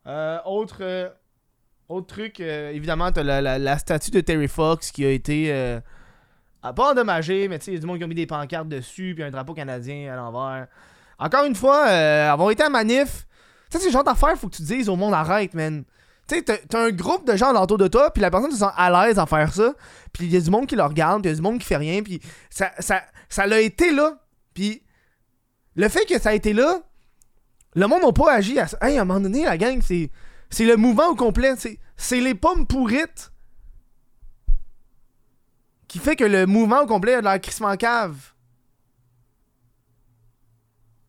Euh, 0.10 0.40
autre, 0.46 0.78
euh, 0.82 1.08
autre 1.88 2.08
truc, 2.08 2.40
euh, 2.40 2.72
évidemment, 2.72 3.12
t'as 3.12 3.22
la, 3.22 3.42
la, 3.42 3.60
la 3.60 3.78
statue 3.78 4.10
de 4.10 4.22
Terry 4.22 4.48
Fox 4.48 4.92
qui 4.92 5.06
a 5.06 5.12
été 5.12 5.80
pas 6.62 6.92
endommagée, 6.92 7.48
mais 7.48 7.60
tu 7.60 7.66
sais, 7.66 7.72
il 7.72 7.76
y 7.76 7.78
a 7.78 7.80
du 7.80 7.86
monde 7.86 8.00
qui 8.00 8.04
a 8.04 8.08
mis 8.08 8.16
des 8.16 8.26
pancartes 8.26 8.68
dessus, 8.68 9.14
puis 9.16 9.24
un 9.24 9.30
drapeau 9.32 9.54
canadien 9.54 10.12
à 10.12 10.16
l'envers. 10.16 10.68
Encore 11.20 11.46
une 11.46 11.56
fois, 11.56 11.84
avoir 11.86 12.50
été 12.52 12.64
à 12.64 12.70
manif, 12.70 13.28
tu 13.70 13.78
sais, 13.78 13.80
c'est 13.80 13.86
le 13.86 13.92
genre 13.94 14.04
d'affaires, 14.04 14.36
faut 14.36 14.50
que 14.50 14.56
tu 14.56 14.64
dises 14.64 14.90
au 14.90 14.96
monde 14.96 15.14
arrête, 15.14 15.54
man. 15.54 15.84
Tu 16.28 16.36
sais, 16.36 16.44
t'as- 16.44 16.80
un 16.80 16.90
groupe 16.92 17.26
de 17.26 17.36
gens 17.36 17.54
autour 17.56 17.78
de 17.78 17.88
toi, 17.88 18.12
puis 18.12 18.22
la 18.22 18.30
personne 18.32 18.52
se 18.52 18.58
sent 18.58 18.72
à 18.76 18.90
l'aise 18.90 19.20
à 19.20 19.26
faire 19.26 19.54
ça, 19.54 19.74
puis 20.12 20.26
il 20.26 20.34
y 20.34 20.38
a 20.38 20.42
du 20.42 20.50
monde 20.50 20.66
qui 20.66 20.76
le 20.76 20.84
regarde, 20.84 21.22
puis 21.22 21.30
il 21.30 21.34
y 21.34 21.36
a 21.36 21.38
du 21.38 21.42
monde 21.42 21.60
qui 21.60 21.66
fait 21.66 21.78
rien, 21.78 22.02
puis 22.02 22.20
ça, 22.50 22.72
ça, 22.80 23.04
ça 23.30 23.46
l'a 23.48 23.60
été 23.62 23.92
là. 23.92 24.18
Puis 24.54 24.84
le 25.76 25.88
fait 25.88 26.06
que 26.06 26.20
ça 26.20 26.30
a 26.30 26.34
été 26.34 26.52
là, 26.54 26.82
le 27.76 27.88
monde 27.88 28.02
n'a 28.04 28.12
pas 28.12 28.34
agi 28.34 28.60
à 28.60 28.68
ça. 28.68 28.78
Hey, 28.82 28.98
à 28.98 29.02
un 29.02 29.06
moment 29.06 29.20
donné, 29.20 29.46
la 29.46 29.58
gang, 29.58 29.82
c'est, 29.82 30.12
c'est 30.50 30.66
le 30.66 30.76
mouvement 30.76 31.08
au 31.08 31.16
complet. 31.16 31.54
C'est, 31.98 32.20
les 32.20 32.36
pommes 32.36 32.66
pourrites 32.66 33.32
qui 35.88 36.00
fait 36.00 36.16
que 36.16 36.24
le 36.24 36.46
mouvement 36.46 36.82
au 36.82 36.86
complet 36.86 37.16
a 37.16 37.20
de 37.20 37.26
l'air 37.26 37.42
crissement 37.42 37.76
cave. 37.78 38.34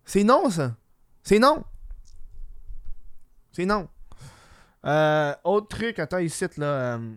C'est 0.05 0.25
non, 0.25 0.51
ça. 0.51 0.75
C'est 1.23 1.39
non. 1.39 1.65
C'est 3.53 3.67
non. 3.67 3.89
Euh, 4.85 5.35
autre 5.45 5.69
truc, 5.69 5.99
attends 5.99 6.19
ici, 6.19 6.45
là. 6.57 6.67
euh, 6.67 7.17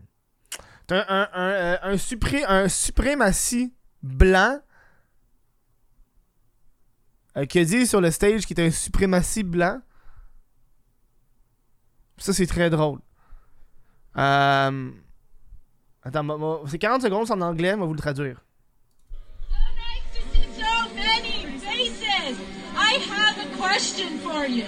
un, 0.90 1.06
un, 1.08 1.30
un, 1.34 1.50
euh, 1.50 1.78
un 2.48 2.68
suprématie 2.68 3.74
blanc 4.02 4.60
euh, 7.38 7.46
qui 7.46 7.60
a 7.60 7.66
dit 7.66 7.88
sur 7.88 8.02
le 8.02 8.12
stage 8.12 8.46
qu'il 8.46 8.54
était 8.54 8.68
un 8.68 8.72
suprématie 8.72 9.44
blanc. 9.44 9.82
Ça, 12.18 12.34
c'est 12.34 12.48
très 12.48 12.70
drôle. 12.70 13.00
Euh... 14.18 14.92
Attends, 16.04 16.66
c'est 16.68 16.80
40 16.80 17.02
secondes, 17.02 17.32
en 17.32 17.42
anglais, 17.42 17.74
on 17.74 17.80
va 17.80 17.86
vous 17.86 17.94
le 17.94 18.00
traduire. 18.00 18.44
I 22.76 22.98
have 22.98 23.38
a 23.40 23.58
question 23.58 24.18
for 24.20 24.46
you. 24.46 24.66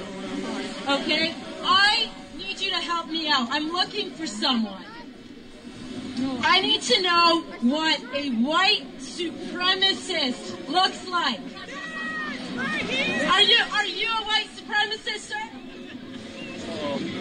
Okay? 0.88 1.34
I 1.64 2.10
need 2.38 2.60
you 2.60 2.70
to 2.72 2.78
help 2.78 3.08
me 3.08 3.30
out. 3.30 3.48
I'm 3.52 3.72
looking 3.72 4.12
for 4.12 4.28
someone. 4.28 4.84
I 6.42 6.62
need 6.62 6.82
to 6.84 7.02
know 7.02 7.42
what 7.62 8.00
a 8.16 8.30
white 8.30 8.86
supremacist 9.00 10.70
looks 10.70 11.08
like. 11.08 11.40
Are 12.58 13.42
you 13.42 13.58
are 13.74 13.86
you 13.86 14.08
a 14.08 14.24
white 14.24 14.48
supremacist, 14.56 15.28
sir? 15.30 15.44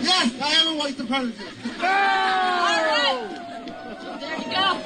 Yes, 0.01 0.33
I 0.41 0.53
am 0.61 0.75
a 0.75 0.79
white 0.79 0.95
supremacist. 0.95 1.41
All 1.81 2.85
right. 2.91 3.41
There 4.21 4.39
you 4.39 4.45
go. 4.55 4.81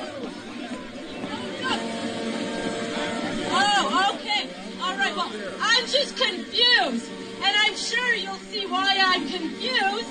Oh, 3.50 4.14
okay. 4.14 4.48
All 4.80 4.96
right. 4.96 5.14
Well, 5.16 5.30
I'm 5.60 5.86
just 5.86 6.16
confused, 6.16 7.10
and 7.44 7.56
I'm 7.56 7.76
sure 7.76 8.14
you'll 8.14 8.34
see 8.36 8.66
why 8.66 8.96
I'm 9.04 9.28
confused. 9.28 10.08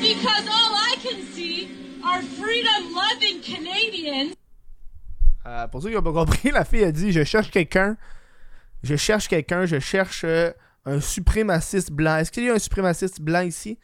Because 0.00 0.46
all 0.46 0.74
I 0.74 0.96
can 1.00 1.22
see 1.32 1.70
are 2.04 2.22
freedom-loving 2.22 3.40
Canadians. 3.40 4.34
Euh, 5.46 5.66
pour 5.68 5.82
ceux 5.82 5.88
qui 5.88 5.94
n'ont 5.94 6.02
pas 6.02 6.12
compris, 6.12 6.50
la 6.50 6.64
fille 6.64 6.84
a 6.84 6.92
dit 6.92 7.12
Je 7.12 7.24
cherche 7.24 7.50
quelqu'un. 7.50 7.96
Je 8.84 8.96
cherche 8.96 9.28
quelqu'un. 9.28 9.64
Je 9.66 9.78
cherche 9.80 10.22
euh, 10.24 10.52
un 10.84 11.00
suprémaciste 11.00 11.90
blanc. 11.90 12.18
Est-ce 12.18 12.30
qu'il 12.30 12.44
y 12.44 12.50
a 12.50 12.54
un 12.54 12.58
suprémaciste 12.58 13.20
blanc 13.20 13.40
ici? 13.40 13.78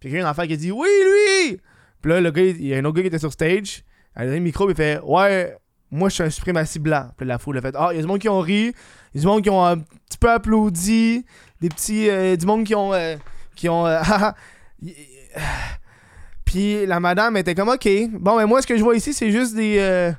Puis 0.00 0.08
il 0.08 0.14
y 0.16 0.20
a 0.20 0.26
un 0.26 0.30
enfant 0.30 0.46
qui 0.46 0.56
dit 0.56 0.70
Oui, 0.70 0.88
lui 0.88 1.60
Puis 2.00 2.10
là, 2.10 2.20
le 2.20 2.30
gars, 2.30 2.42
il 2.42 2.64
y 2.64 2.72
a 2.74 2.78
un 2.78 2.84
autre 2.84 2.94
gars 2.96 3.02
qui 3.02 3.08
était 3.08 3.18
sur 3.18 3.32
stage. 3.32 3.82
Elle 4.14 4.22
a 4.22 4.24
donné 4.26 4.38
le 4.38 4.44
micro. 4.44 4.70
Il 4.70 4.76
fait 4.76 5.00
Ouais, 5.02 5.56
moi, 5.90 6.08
je 6.08 6.14
suis 6.14 6.22
un 6.22 6.30
suprémaciste 6.30 6.78
blanc. 6.78 7.10
Puis 7.16 7.26
la 7.26 7.38
foule 7.38 7.58
a 7.58 7.60
fait 7.60 7.74
Ah, 7.76 7.88
il 7.92 7.96
y 7.96 7.98
a 7.98 8.02
du 8.02 8.06
monde 8.08 8.20
qui 8.20 8.28
ont 8.28 8.40
ri. 8.40 8.72
Il 9.12 9.18
y 9.18 9.20
du 9.20 9.26
monde 9.26 9.42
qui 9.42 9.50
ont 9.50 9.64
un 9.64 9.78
petit 9.78 10.18
peu 10.18 10.30
applaudi. 10.30 11.24
Des 11.60 11.68
petits. 11.68 12.08
euh, 12.08 12.36
du 12.36 12.46
monde 12.46 12.64
qui 12.64 12.74
ont. 12.76 12.94
euh, 12.94 13.16
qui 13.56 13.68
ont. 13.68 13.86
Puis 16.44 16.86
la 16.86 17.00
madame 17.00 17.36
était 17.36 17.54
comme 17.54 17.70
Ok. 17.70 17.88
Bon, 18.12 18.36
mais 18.38 18.46
moi, 18.46 18.62
ce 18.62 18.66
que 18.66 18.76
je 18.76 18.82
vois 18.84 18.94
ici, 18.96 19.12
c'est 19.12 19.32
juste 19.32 19.54
des. 19.56 20.12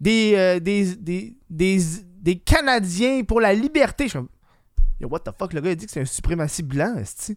des, 0.00 0.60
des, 0.60 1.36
des, 1.48 1.76
des 2.20 2.38
Canadiens 2.38 3.24
pour 3.24 3.40
la 3.40 3.52
liberté. 3.54 4.04
Je 4.04 4.10
suis 4.10 4.28
Yo, 5.00 5.08
what 5.08 5.20
the 5.20 5.30
fuck, 5.36 5.54
le 5.54 5.60
gars 5.62 5.70
a 5.70 5.74
dit 5.74 5.86
que 5.86 5.92
c'est 5.92 6.02
un 6.02 6.04
suprématie 6.04 6.62
blanc, 6.62 6.96
esti. 6.98 7.36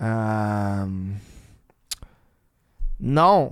Euh... 0.00 0.86
Non. 3.00 3.50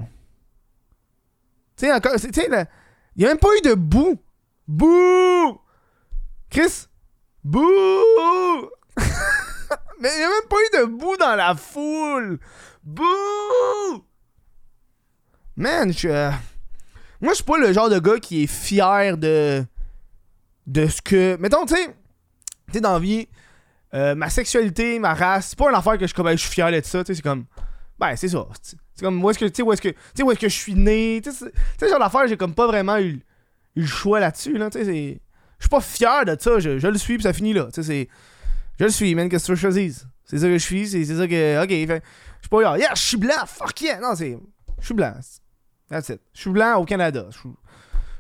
Tu 1.77 1.87
sais, 1.87 1.93
encore, 1.93 2.13
tu 2.13 2.31
sais, 2.33 2.47
il 3.17 3.21
n'y 3.21 3.25
a 3.25 3.29
même 3.29 3.39
pas 3.39 3.49
eu 3.57 3.63
de 3.63 3.75
boue. 3.75 4.19
Bouh! 4.69 5.61
Chris! 6.51 6.87
Bouh! 7.43 7.63
Mais 9.99 10.11
il 10.15 10.19
n'y 10.19 10.25
a 10.25 10.29
même 10.29 10.49
pas 10.49 10.57
eu 10.57 10.81
de 10.81 10.85
boue 10.85 11.17
dans 11.17 11.37
la 11.37 11.55
foule. 11.55 12.39
Bouh! 12.83 14.05
Man, 15.57 15.93
je. 15.93 16.33
Moi, 17.23 17.33
je 17.33 17.37
suis 17.37 17.45
pas 17.45 17.59
le 17.59 17.73
genre 17.73 17.89
de 17.89 18.01
gars 18.01 18.19
qui 18.19 18.43
est 18.43 18.47
fier 18.49 19.17
de. 19.17 19.65
de 20.67 20.87
ce 20.89 21.01
que. 21.01 21.37
Mettons, 21.39 21.65
tu 21.65 21.77
sais. 21.77 21.95
Tu 22.73 22.81
dans 22.81 22.95
la 22.95 22.99
vie, 22.99 23.29
euh, 23.95 24.15
ma 24.15 24.29
sexualité, 24.29 24.99
ma 24.99 25.15
race, 25.15 25.49
c'est 25.51 25.59
pas 25.59 25.69
une 25.69 25.77
affaire 25.77 25.99
que 25.99 26.07
je, 26.07 26.37
suis 26.37 26.51
fier 26.51 26.73
de 26.73 26.81
ça, 26.83 27.05
tu 27.05 27.09
sais, 27.09 27.15
c'est 27.15 27.23
comme. 27.23 27.45
Ben, 27.99 28.17
c'est 28.17 28.29
ça. 28.29 28.47
C'est 28.63 29.05
comme, 29.05 29.23
où 29.23 29.31
est-ce 29.31 29.39
que, 29.39 29.45
tu 29.45 29.57
sais, 29.57 29.63
où 29.63 29.73
est-ce 29.73 29.83
que, 29.83 29.91
tu 29.91 29.97
sais, 30.15 30.23
où 30.23 30.33
est-ce 30.33 30.41
que 30.41 30.49
je 30.49 30.57
suis 30.57 30.75
né, 30.75 31.21
tu 31.23 31.31
sais, 31.31 31.53
ce 31.79 31.89
genre 31.89 31.99
d'affaire, 31.99 32.27
j'ai 32.27 32.37
comme 32.37 32.55
pas 32.55 32.67
vraiment 32.67 32.99
eu, 32.99 33.23
eu 33.77 33.83
le 33.83 33.87
choix 33.87 34.19
là-dessus, 34.19 34.57
là, 34.57 34.71
tu 34.71 34.79
sais, 34.79 34.85
c'est. 34.87 35.21
Je 35.59 35.65
suis 35.65 35.69
pas 35.69 35.81
fier 35.81 36.25
de 36.25 36.37
ça, 36.41 36.59
je, 36.59 36.71
le 36.71 36.99
suis, 36.99 37.19
pis 37.19 37.23
ça 37.23 37.33
finit 37.33 37.53
là, 37.53 37.67
tu 37.67 37.75
sais, 37.75 37.83
c'est. 37.83 38.09
Je 38.81 38.85
le 38.85 38.91
suis, 38.91 39.15
man, 39.15 39.29
qu'est-ce 39.29 39.49
que 39.49 39.55
je 39.55 39.69
dise? 39.69 40.09
C'est 40.25 40.39
ça 40.39 40.47
que 40.47 40.55
je 40.55 40.65
suis, 40.65 40.89
c'est 40.89 41.05
ça 41.05 41.29
que. 41.29 41.63
Ok, 41.63 41.69
fait. 41.69 42.03
Je 42.39 42.43
suis 42.43 42.49
pas, 42.49 42.63
genre, 42.63 42.77
yeah, 42.79 42.95
je 42.95 43.03
suis 43.03 43.17
blanc, 43.19 43.47
fuck 43.47 43.79
yeah! 43.83 44.01
Non, 44.01 44.17
c'est. 44.17 44.39
Je 44.81 44.85
suis 44.85 44.95
blanc. 44.95 45.13
That's 45.93 46.09
it. 46.09 46.21
Je 46.33 46.41
suis 46.41 46.51
blanc 46.51 46.79
au 46.79 46.87
Canada. 46.87 47.27
Je 47.31 47.39
suis, 47.39 47.51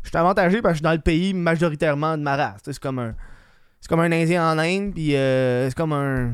je 0.03 0.19
avantagé 0.19 0.61
parce 0.61 0.73
que 0.73 0.75
je 0.75 0.79
suis 0.79 0.83
dans 0.83 0.93
le 0.93 0.99
pays 0.99 1.33
majoritairement 1.33 2.19
de 2.19 2.23
ma 2.23 2.37
race. 2.37 2.61
C'est 2.65 2.79
comme 2.79 2.99
un. 2.99 3.15
C'est 3.81 3.89
comme 3.89 4.01
un 4.01 4.13
Indien 4.13 4.47
en 4.53 4.59
Inde, 4.59 4.93
puis 4.93 5.17
euh, 5.17 5.69
c'est 5.71 5.75
comme 5.75 5.95
un. 5.95 6.33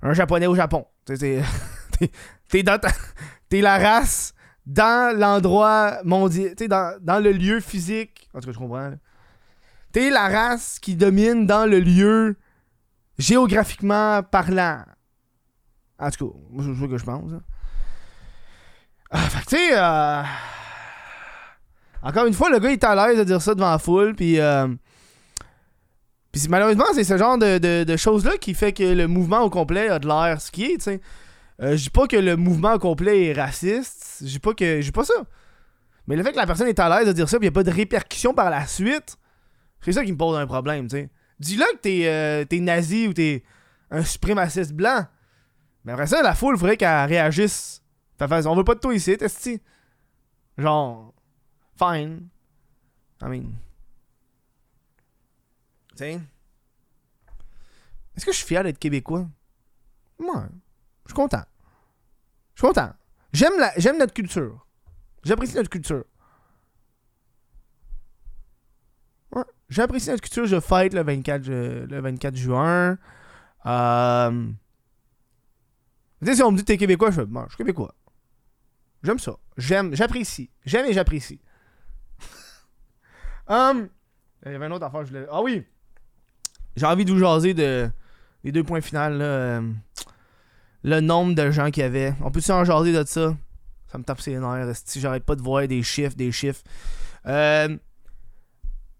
Un 0.00 0.14
Japonais 0.14 0.46
au 0.46 0.54
Japon. 0.54 0.86
T'es 2.48 3.60
la 3.60 3.78
race 3.78 4.34
dans 4.64 5.14
l'endroit 5.18 5.98
mondial. 6.04 6.54
Dans, 6.68 6.98
dans 7.00 7.22
le 7.22 7.32
lieu 7.32 7.60
physique. 7.60 8.30
En 8.32 8.40
tout 8.40 8.46
cas, 8.46 8.52
je 8.52 8.58
comprends. 8.58 8.94
T'es 9.92 10.08
la 10.08 10.28
race 10.28 10.78
qui 10.78 10.96
domine 10.96 11.46
dans 11.46 11.66
le 11.66 11.78
lieu 11.78 12.36
géographiquement 13.18 14.22
parlant. 14.22 14.82
En 15.98 16.10
tout 16.10 16.30
cas, 16.30 16.38
c'est 16.58 16.74
ce 16.80 16.86
que 16.86 16.98
je 16.98 17.04
pense. 17.04 17.32
hein. 17.32 17.42
Ah, 19.16 19.18
fait 19.30 19.44
que, 19.44 19.50
tu 19.50 19.56
sais, 19.56 19.70
euh, 19.78 20.22
encore 22.02 22.26
une 22.26 22.34
fois, 22.34 22.50
le 22.50 22.58
gars 22.58 22.68
il 22.70 22.72
est 22.74 22.84
à 22.84 22.94
l'aise 23.08 23.18
de 23.18 23.24
dire 23.24 23.40
ça 23.40 23.54
devant 23.54 23.70
la 23.70 23.78
foule, 23.78 24.14
puis. 24.14 24.40
euh, 24.40 24.66
puis 26.32 26.42
malheureusement, 26.48 26.86
c'est 26.94 27.04
ce 27.04 27.16
genre 27.16 27.38
de, 27.38 27.84
de- 27.84 27.96
choses-là 27.96 28.36
qui 28.38 28.54
fait 28.54 28.72
que 28.72 28.82
le 28.82 29.06
mouvement 29.06 29.42
au 29.42 29.50
complet 29.50 29.88
a 29.88 30.00
de 30.00 30.08
l'air 30.08 30.40
ce 30.40 30.50
qui 30.50 30.64
est, 30.64 30.76
tu 30.78 30.80
sais. 30.82 31.00
Euh, 31.62 31.76
je 31.76 31.84
dis 31.84 31.90
pas 31.90 32.08
que 32.08 32.16
le 32.16 32.34
mouvement 32.36 32.72
au 32.74 32.78
complet 32.80 33.26
est 33.26 33.32
raciste, 33.32 34.16
je 34.20 34.26
dis 34.26 34.38
pas 34.40 34.52
que. 34.52 34.80
Je 34.80 34.86
dis 34.86 34.92
pas 34.92 35.04
ça. 35.04 35.14
Mais 36.08 36.16
le 36.16 36.24
fait 36.24 36.32
que 36.32 36.36
la 36.36 36.46
personne 36.46 36.66
est 36.66 36.78
à 36.80 36.88
l'aise 36.88 37.06
de 37.06 37.12
dire 37.12 37.28
ça, 37.28 37.38
puis 37.38 37.46
y 37.46 37.48
a 37.48 37.52
pas 37.52 37.62
de 37.62 37.70
répercussions 37.70 38.34
par 38.34 38.50
la 38.50 38.66
suite, 38.66 39.16
c'est 39.80 39.92
ça 39.92 40.04
qui 40.04 40.10
me 40.12 40.16
pose 40.18 40.36
un 40.36 40.46
problème, 40.46 40.88
tu 40.88 40.96
sais. 40.96 41.08
Dis-là 41.38 41.66
que 41.74 41.78
t'es 41.78 42.02
euh, 42.06 42.44
nazi 42.60 43.06
ou 43.06 43.12
t'es 43.12 43.44
un 43.92 44.02
suprémaciste 44.02 44.72
blanc. 44.72 45.06
Mais 45.84 45.92
après 45.92 46.08
ça, 46.08 46.20
la 46.22 46.34
foule, 46.34 46.58
faudrait 46.58 46.76
qu'elle 46.76 47.06
réagisse. 47.08 47.80
Fait 48.18 48.46
on 48.46 48.54
veut 48.54 48.64
pas 48.64 48.74
de 48.74 48.80
toi 48.80 48.94
ici, 48.94 49.16
testi. 49.16 49.60
Genre, 50.56 51.12
fine. 51.78 52.28
I 53.22 53.26
mean. 53.26 53.52
Tu 55.90 55.96
sais. 55.96 56.20
Est-ce 58.16 58.24
que 58.24 58.32
je 58.32 58.36
suis 58.36 58.46
fier 58.46 58.62
d'être 58.62 58.78
québécois? 58.78 59.26
Moi, 60.18 60.46
je 61.04 61.10
suis 61.10 61.14
content. 61.16 61.42
Je 62.54 62.60
suis 62.60 62.68
content. 62.68 62.92
J'aime 63.32 63.58
la, 63.58 63.72
j'aime 63.76 63.98
notre 63.98 64.14
culture. 64.14 64.64
J'apprécie 65.24 65.56
notre 65.56 65.70
culture. 65.70 66.04
Ouais, 69.32 69.42
j'apprécie 69.68 70.10
notre 70.10 70.22
culture. 70.22 70.46
Je 70.46 70.60
fête 70.60 70.94
le 70.94 71.02
24, 71.02 71.42
ju- 71.42 71.86
le 71.86 72.00
24 72.00 72.36
juin. 72.36 72.96
Euh... 73.66 74.52
Si 76.22 76.42
on 76.42 76.52
me 76.52 76.56
dit 76.56 76.62
que 76.62 76.66
t'es 76.68 76.76
québécois, 76.78 77.10
je 77.10 77.16
fais, 77.20 77.26
bon, 77.26 77.42
je 77.44 77.48
suis 77.48 77.56
québécois. 77.58 77.94
J'aime 79.04 79.18
ça. 79.18 79.36
J'aime, 79.58 79.94
j'apprécie. 79.94 80.50
J'aime 80.64 80.86
et 80.86 80.92
j'apprécie. 80.94 81.38
Hum, 83.46 83.88
il 84.46 84.52
y 84.52 84.54
avait 84.54 84.66
une 84.66 84.72
autre 84.72 84.86
affaire 84.86 85.00
que 85.00 85.06
je 85.06 85.12
voulais... 85.12 85.26
Ah 85.30 85.42
oui! 85.42 85.62
J'ai 86.76 86.86
envie 86.86 87.04
de 87.04 87.12
vous 87.12 87.18
jaser 87.20 87.54
de, 87.54 87.88
des 88.42 88.50
deux 88.50 88.64
points 88.64 88.80
finaux, 88.80 89.10
là. 89.10 89.24
euh, 89.24 89.72
le 90.82 91.00
nombre 91.00 91.34
de 91.34 91.50
gens 91.50 91.70
qu'il 91.70 91.82
y 91.82 91.86
avait. 91.86 92.14
On 92.22 92.30
peut-tu 92.30 92.50
en 92.50 92.64
jaser 92.64 92.92
de 92.92 93.04
ça? 93.04 93.36
Ça 93.92 93.98
me 93.98 94.02
tape 94.04 94.20
ses 94.20 94.36
nerfs. 94.38 94.74
Si 94.84 95.00
j'arrête 95.00 95.24
pas 95.24 95.36
de 95.36 95.42
voir 95.42 95.68
des 95.68 95.82
chiffres, 95.82 96.16
des 96.16 96.32
chiffres. 96.32 96.62
Euh... 97.26 97.76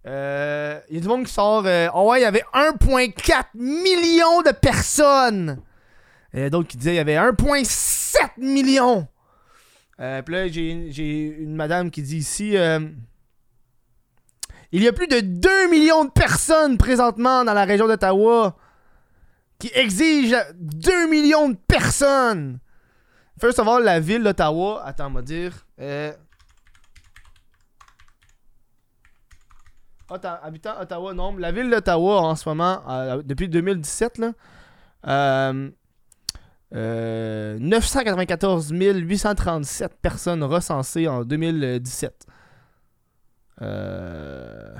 euh, 0.07 0.81
Il 0.89 0.95
y 0.97 0.99
a 0.99 1.01
du 1.01 1.09
monde 1.09 1.25
qui 1.25 1.33
sort. 1.33 1.65
euh, 1.67 1.89
oh 1.95 2.11
ouais, 2.11 2.21
il 2.21 2.23
y 2.23 2.27
avait 2.27 2.45
1,4 2.55 3.45
million 3.55 4.43
de 4.43 4.53
personnes. 4.53 5.61
Il 6.33 6.43
a 6.43 6.51
d'autres 6.51 6.69
qui 6.69 6.77
disaient 6.77 6.91
qu'il 6.91 6.97
y 6.97 7.01
avait 7.01 7.17
1,7 7.17 8.17
million. 8.39 9.09
Euh, 10.01 10.23
Puis 10.23 10.53
j'ai 10.93 11.23
une 11.39 11.55
madame 11.55 11.91
qui 11.91 12.03
dit 12.03 12.17
ici. 12.19 12.57
euh, 12.57 12.81
il 14.73 14.83
y 14.83 14.89
a 14.89 14.93
plus 14.93 15.07
de 15.07 15.21
2 15.21 15.71
millions 15.71 16.05
de 16.05 16.11
personnes 16.11 16.77
présentement 16.79 17.45
dans 17.45 17.55
la 17.55 17.65
région 17.65 17.87
d'Ottawa 17.87 18.57
qui 19.61 19.71
exigent 19.73 20.37
2 20.57 21.09
millions 21.09 21.49
de 21.49 21.57
personnes. 21.69 22.59
First 23.41 23.61
of 23.61 23.69
all, 23.69 23.85
la 23.85 24.01
ville 24.01 24.25
d'Ottawa, 24.25 24.83
attends, 24.85 25.11
va 25.13 25.23
dire. 25.23 25.65
Euh, 25.81 26.13
habitants 30.43 30.81
Ottawa, 30.81 31.15
nombre. 31.15 31.39
La 31.39 31.53
ville 31.53 31.71
d'Ottawa 31.71 32.21
en 32.23 32.35
ce 32.35 32.49
moment, 32.49 32.83
depuis 33.23 33.49
2017, 33.49 34.19
là, 34.19 34.33
euh, 36.73 37.57
euh, 37.57 37.59
994 37.61 38.71
837 38.73 39.95
personnes 40.01 40.43
recensées 40.43 41.09
en 41.09 41.25
2017. 41.25 42.27
Euh... 43.63 44.75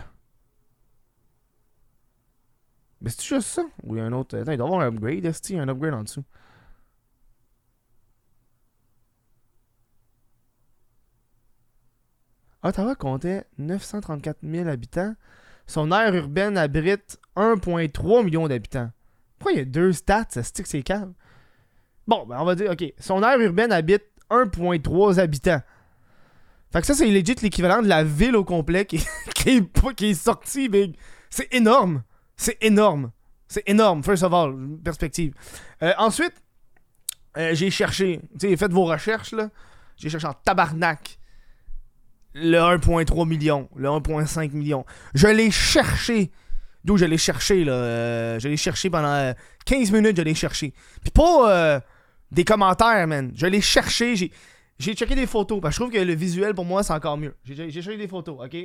Mais 3.01 3.11
c'est 3.11 3.23
juste 3.23 3.49
ça? 3.49 3.63
Ou 3.83 3.97
il 3.97 3.99
y 3.99 4.01
a 4.01 4.07
un 4.07 4.13
autre. 4.13 4.37
Il 4.39 4.45
doit 4.45 4.55
y 4.55 4.61
avoir 4.61 4.81
un 4.81 4.89
upgrade, 4.89 5.25
est-ce 5.27 5.43
qu'il 5.43 5.57
y 5.57 5.59
a 5.59 5.63
un 5.63 5.69
upgrade 5.69 5.95
en 5.95 6.03
dessous? 6.03 6.25
Ottawa 12.63 12.95
comptait 12.95 13.45
934 13.59 14.39
000 14.43 14.69
habitants. 14.69 15.15
Son 15.67 15.93
aire 15.93 16.15
urbaine 16.15 16.57
abrite 16.57 17.21
1,3 17.37 18.25
million 18.25 18.49
d'habitants. 18.49 18.91
Pourquoi 19.39 19.53
il 19.53 19.59
y 19.59 19.61
a 19.61 19.67
deux 19.67 19.93
stats? 19.93 20.27
Ça 20.31 20.43
que 20.43 20.69
c'est 20.69 20.83
calme? 20.83 21.13
Bon, 22.07 22.27
ben 22.27 22.37
on 22.41 22.45
va 22.45 22.55
dire, 22.55 22.71
ok. 22.71 22.85
Son 22.99 23.23
aire 23.23 23.39
urbaine 23.41 23.73
habite 23.73 24.05
1,3 24.31 25.19
habitants. 25.19 25.63
Fait 26.73 26.81
que 26.81 26.87
ça, 26.87 26.95
c'est 26.95 27.07
legit 27.07 27.37
l'équivalent 27.41 27.83
de 27.83 27.89
la 27.89 28.03
ville 28.03 28.37
au 28.37 28.45
complet 28.45 28.85
qui, 28.85 28.99
qui, 29.35 29.51
est, 29.51 29.95
qui 29.95 30.07
est 30.07 30.15
sortie, 30.15 30.69
big. 30.69 30.97
C'est 31.31 31.53
énorme. 31.55 32.03
C'est 32.37 32.59
énorme. 32.63 33.11
C'est 33.47 33.63
énorme, 33.69 34.03
first 34.03 34.23
of 34.23 34.33
all, 34.33 34.55
perspective. 34.83 35.35
Euh, 35.83 35.93
ensuite, 35.99 36.33
euh, 37.37 37.55
j'ai 37.55 37.71
cherché, 37.71 38.21
tu 38.39 38.49
sais, 38.49 38.57
faites 38.57 38.73
vos 38.73 38.85
recherches, 38.85 39.33
là. 39.33 39.51
J'ai 39.97 40.09
cherché 40.09 40.27
en 40.27 40.33
tabarnak 40.33 41.19
le 42.33 42.59
1.3 42.59 43.29
million, 43.29 43.69
le 43.77 43.89
1.5 43.89 44.53
million. 44.53 44.85
Je 45.15 45.29
l'ai 45.29 45.51
cherché. 45.53 46.33
D'où 46.85 46.97
je 46.97 47.05
l'ai 47.05 47.19
cherché, 47.19 47.65
là. 47.65 47.73
euh, 47.73 48.39
je 48.41 48.49
l'ai 48.49 48.57
cherché 48.57 48.91
pendant 48.91 49.09
euh, 49.09 49.33
15 49.67 49.93
minutes, 49.93 50.17
je 50.17 50.23
l'ai 50.23 50.35
cherché. 50.35 50.75
Puis 51.03 51.11
pas 51.13 51.81
des 52.35 52.45
commentaires, 52.45 53.07
man. 53.07 53.33
Je 53.35 53.47
l'ai 53.47 53.61
cherché, 53.61 54.17
j'ai... 54.17 54.33
J'ai 54.79 54.95
checké 54.95 55.15
des 55.15 55.27
photos, 55.27 55.61
parce 55.61 55.73
que 55.73 55.85
je 55.85 55.89
trouve 55.89 56.01
que 56.01 56.05
le 56.05 56.15
visuel 56.15 56.53
pour 56.53 56.65
moi 56.65 56.83
c'est 56.83 56.93
encore 56.93 57.17
mieux. 57.17 57.37
J'ai 57.45 57.71
j'ai 57.71 57.81
cherché 57.81 57.97
des 57.97 58.09
photos, 58.09 58.45
ok? 58.45 58.57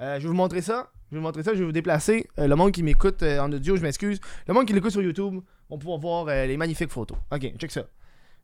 Euh, 0.00 0.16
je 0.16 0.22
vais 0.22 0.28
vous 0.28 0.34
montrer 0.34 0.62
ça. 0.62 0.90
Je 1.10 1.16
vais 1.16 1.20
vous 1.20 1.26
montrer 1.26 1.42
ça, 1.42 1.54
je 1.54 1.58
vais 1.58 1.64
vous 1.64 1.72
déplacer. 1.72 2.28
Euh, 2.38 2.46
le 2.46 2.54
monde 2.54 2.72
qui 2.72 2.82
m'écoute 2.82 3.22
euh, 3.22 3.40
en 3.40 3.52
audio, 3.52 3.76
je 3.76 3.82
m'excuse. 3.82 4.20
Le 4.46 4.54
monde 4.54 4.66
qui 4.66 4.72
l'écoute 4.72 4.92
sur 4.92 5.02
YouTube 5.02 5.40
vont 5.68 5.78
pouvoir 5.78 5.98
voir 5.98 6.26
les 6.26 6.56
magnifiques 6.56 6.90
photos. 6.90 7.18
Ok, 7.32 7.56
check 7.58 7.70
ça. 7.70 7.86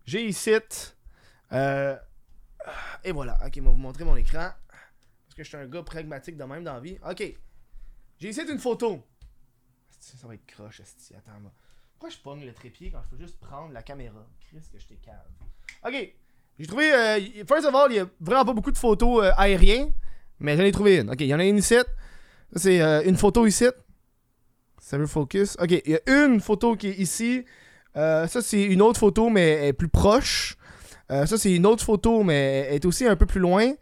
J'ai 0.04 0.26
ici. 0.26 0.50
et 0.50 0.60
voilà. 3.12 3.38
Ok, 3.46 3.58
on 3.60 3.64
va 3.64 3.70
vous 3.70 3.76
montrer 3.76 4.04
mon 4.04 4.16
écran. 4.16 4.50
Parce 4.68 5.34
que 5.36 5.44
je 5.44 5.48
suis 5.48 5.56
un 5.56 5.66
gars 5.66 5.82
pragmatique 5.82 6.36
de 6.36 6.44
même 6.44 6.64
dans 6.64 6.74
la 6.74 6.80
vie. 6.80 6.98
Ok. 7.08 7.22
J'ai 8.18 8.28
ici 8.28 8.42
une 8.48 8.58
photo. 8.58 9.02
Ça 9.90 10.26
va 10.26 10.34
être 10.34 10.46
croche. 10.46 10.82
Attends, 11.16 11.40
moi. 11.40 11.52
Pourquoi 11.98 12.10
je 12.10 12.18
pogne 12.22 12.44
le 12.44 12.52
trépied 12.52 12.90
quand 12.90 13.00
je 13.02 13.16
peux 13.16 13.22
juste 13.22 13.40
prendre 13.40 13.72
la 13.72 13.82
caméra? 13.82 14.26
Chris, 14.50 14.60
que 14.70 14.78
je 14.78 14.86
t'ai 14.86 14.96
cave. 14.96 15.14
Ok. 15.82 16.12
J'ai 16.58 16.66
trouvé. 16.66 16.92
euh, 16.92 17.18
first 17.48 17.64
of 17.66 17.74
all, 17.74 17.90
il 17.90 17.96
y 17.96 18.00
a 18.00 18.06
vraiment 18.20 18.44
pas 18.44 18.52
beaucoup 18.52 18.70
de 18.70 18.76
photos 18.76 19.24
euh, 19.24 19.30
aériennes. 19.38 19.94
Mais 20.38 20.58
j'en 20.58 20.64
ai 20.64 20.72
trouvé 20.72 20.98
une. 20.98 21.08
Ok, 21.08 21.16
il 21.20 21.28
y 21.28 21.34
en 21.34 21.38
a 21.38 21.44
une 21.44 21.56
ici. 21.56 21.74
Ça, 21.74 21.84
c'est 22.56 22.82
euh, 22.82 23.02
une 23.04 23.16
photo 23.16 23.46
ici. 23.46 23.64
Ça 24.78 24.98
veut 24.98 25.06
focus. 25.06 25.56
Ok, 25.58 25.70
il 25.70 25.92
y 25.92 25.94
a 25.94 26.26
une 26.26 26.38
photo 26.42 26.76
qui 26.76 26.88
est 26.88 26.98
ici. 26.98 27.46
Ça, 27.94 28.42
c'est 28.42 28.62
une 28.62 28.82
autre 28.82 29.00
photo, 29.00 29.30
mais 29.30 29.48
elle 29.52 29.68
est 29.68 29.72
plus 29.72 29.88
proche. 29.88 30.58
Ça, 31.08 31.38
c'est 31.38 31.54
une 31.54 31.64
autre 31.64 31.82
photo, 31.82 32.22
mais 32.22 32.66
elle 32.68 32.74
est 32.74 32.84
aussi 32.84 33.06
un 33.06 33.16
peu 33.16 33.24
plus 33.24 33.40
loin. 33.40 33.72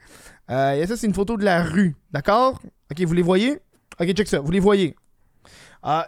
Et 0.49 0.87
ça, 0.87 0.97
c'est 0.97 1.09
une 1.09 1.15
photo 1.15 1.37
de 1.37 1.45
la 1.45 1.65
rue. 1.65 1.97
D'accord? 2.13 2.63
Ok, 2.93 3.01
vous 3.01 3.13
les 3.13 3.23
voyez? 3.23 3.59
Ok, 3.99 4.13
check 4.13 4.29
ça. 4.29 4.39
Vous 4.39 4.53
les 4.53 4.61
voyez. 4.61 4.95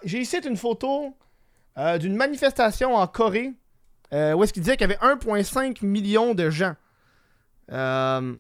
J'ai 0.05 0.21
ici 0.21 0.39
une 0.47 0.57
photo 0.57 1.17
euh, 1.79 1.99
d'une 1.99 2.17
manifestation 2.17 2.95
en 2.95 3.07
Corée 3.07 3.55
euh, 4.13 4.35
où 4.35 4.45
est-ce 4.45 4.53
qu'il 4.53 4.63
disait 4.63 4.77
qu'il 4.77 4.89
y 4.89 4.93
avait 4.93 5.15
1,5 5.15 5.85
million 5.85 6.35
de 6.35 6.51
gens. 6.51 6.75
Euh, 7.73 8.35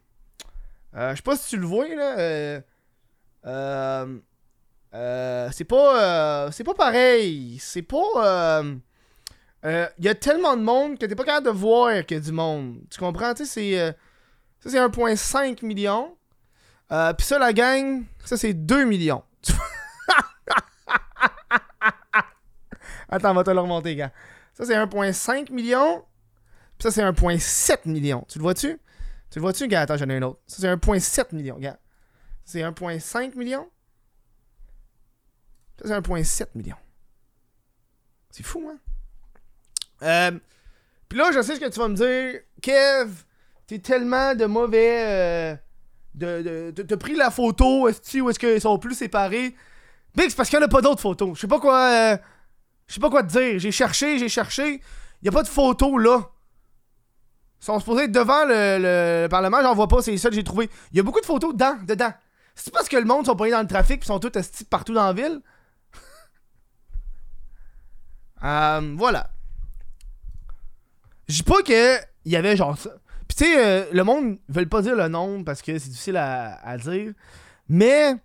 euh, 0.95 1.11
je 1.11 1.17
sais 1.17 1.23
pas 1.23 1.37
si 1.37 1.51
tu 1.51 1.57
le 1.57 1.67
vois, 1.67 1.89
là. 1.89 2.63
c'est 5.53 5.65
pas. 5.65 6.51
c'est 6.53 6.65
pas 6.65 6.75
pareil. 6.75 7.59
C'est 7.61 7.83
pas. 7.83 8.63
Il 9.65 10.05
y 10.05 10.09
a 10.09 10.15
tellement 10.15 10.57
de 10.57 10.63
monde 10.63 10.99
que 10.99 11.07
t'es 11.07 11.17
pas 11.17 11.25
capable 11.25 11.47
de 11.47 11.53
voir 11.53 12.07
qu'il 12.07 12.17
y 12.19 12.21
a 12.21 12.23
du 12.23 12.33
monde. 12.33 12.79
Tu 12.91 12.99
comprends? 12.99 13.35
Tu 13.35 13.45
sais, 13.45 13.73
c'est. 13.73 13.81
euh, 13.81 13.93
ça, 14.61 14.71
c'est 14.71 14.79
1,5 14.79 15.65
million. 15.65 16.17
Puis 16.89 17.27
ça, 17.27 17.39
la 17.39 17.53
gang, 17.53 18.05
ça, 18.25 18.37
c'est 18.37 18.55
2 18.55 18.85
millions. 18.85 19.25
Attends, 23.09 23.31
on 23.31 23.35
va 23.35 23.45
te 23.45 23.51
le 23.51 23.61
remonter, 23.61 23.95
gars. 23.97 24.13
Ça, 24.55 24.65
c'est 24.65 24.75
1,5 24.75 25.53
million. 25.53 26.05
Puis 26.79 26.83
ça, 26.85 26.91
c'est 26.91 27.03
1,7 27.03 27.89
million. 27.89 28.25
Tu 28.29 28.39
le 28.39 28.43
vois-tu? 28.43 28.79
Tu 29.31 29.39
le 29.39 29.41
vois-tu, 29.43 29.69
gars? 29.69 29.83
Attends, 29.83 29.97
j'en 29.97 30.09
ai 30.09 30.17
un 30.17 30.23
autre. 30.23 30.41
Ça, 30.47 30.57
c'est 30.61 30.69
1,7 30.69 31.35
million, 31.35 31.57
gars. 31.59 31.79
C'est 32.45 32.61
1,5 32.63 33.37
million. 33.37 33.69
Ça, 35.81 35.89
c'est 35.89 35.95
1,7 35.95 36.47
million. 36.55 36.77
C'est 38.31 38.43
fou, 38.45 38.69
hein? 38.71 38.79
Euh, 40.03 40.39
Puis 41.09 41.19
là, 41.19 41.31
je 41.33 41.41
sais 41.43 41.55
ce 41.57 41.61
que 41.61 41.69
tu 41.69 41.79
vas 41.79 41.89
me 41.89 41.95
dire. 41.95 42.41
Kev, 42.63 43.11
t'es 43.67 43.79
tellement 43.79 44.35
de 44.35 44.45
mauvais. 44.47 45.05
euh, 45.07 45.57
de, 46.15 46.71
de, 46.71 46.83
t'as 46.83 46.97
pris 46.97 47.15
la 47.15 47.31
photo, 47.31 47.89
est-ce 47.89 48.19
où 48.21 48.31
est-ce 48.31 48.39
qu'ils 48.39 48.61
sont 48.61 48.79
plus 48.79 48.95
séparés? 48.95 49.55
Big, 50.15 50.31
c'est 50.31 50.37
parce 50.37 50.49
qu'il 50.49 50.59
n'y 50.59 50.65
en 50.65 50.69
a 50.69 50.71
pas 50.71 50.81
d'autres 50.81 51.01
photos. 51.03 51.35
Je 51.35 51.43
sais 51.43 51.47
pas 51.47 51.61
quoi. 51.61 51.91
euh, 51.91 52.17
je 52.89 52.95
sais 52.95 53.01
pas 53.01 53.11
quoi 53.11 53.23
te 53.23 53.29
dire. 53.33 53.59
J'ai 53.59 53.73
cherché, 53.73 54.19
j'ai 54.19 54.29
cherché. 54.29 54.81
Y 55.23 55.29
a 55.29 55.33
pas 55.33 55.43
de 55.43 55.49
photos 55.49 56.03
là. 56.03 56.21
Ils 57.61 57.65
sont 57.65 57.79
supposés 57.81 58.05
être 58.05 58.13
devant 58.13 58.45
le, 58.45 58.79
le- 58.79 59.23
le 59.25 59.29
Parlement, 59.29 59.61
j'en 59.63 59.75
vois 59.75 59.89
pas, 59.89 60.03
c'est 60.03 60.17
ça 60.19 60.29
que 60.29 60.35
j'ai 60.35 60.45
trouvé. 60.45 60.69
Il 60.93 60.97
y 60.99 61.01
a 61.01 61.03
beaucoup 61.03 61.21
de 61.21 61.27
photos 61.27 61.53
dedans, 61.55 61.77
dedans. 61.87 62.13
C'est 62.55 62.73
parce 62.73 62.89
que 62.89 62.97
le 62.97 63.05
monde 63.05 63.27
sont 63.27 63.35
pognés 63.37 63.53
dans 63.53 63.61
le 63.63 63.67
trafic 63.67 64.01
pis 64.01 64.07
sont 64.07 64.19
tous 64.19 64.37
astis 64.39 64.65
partout 64.65 64.95
dans 64.95 65.05
la 65.07 65.13
ville. 65.13 65.41
Euh, 68.45 68.95
voilà. 68.97 69.31
Je 71.29 71.37
dis 71.37 71.43
pas 71.43 71.63
que 71.63 71.97
il 72.25 72.33
y 72.33 72.37
avait 72.37 72.57
genre 72.57 72.77
ça. 72.79 72.91
Pis 73.29 73.37
tu 73.37 73.45
sais, 73.45 73.65
euh, 73.67 73.85
le 73.93 74.05
monde 74.05 74.39
veut 74.49 74.67
pas 74.67 74.83
dire 74.83 74.95
le 74.95 75.09
nombre 75.09 75.45
parce 75.45 75.63
que 75.63 75.79
c'est 75.79 75.89
difficile 75.89 76.17
à, 76.17 76.55
à 76.65 76.77
dire. 76.79 77.13
Mais, 77.69 78.15
tu 78.15 78.21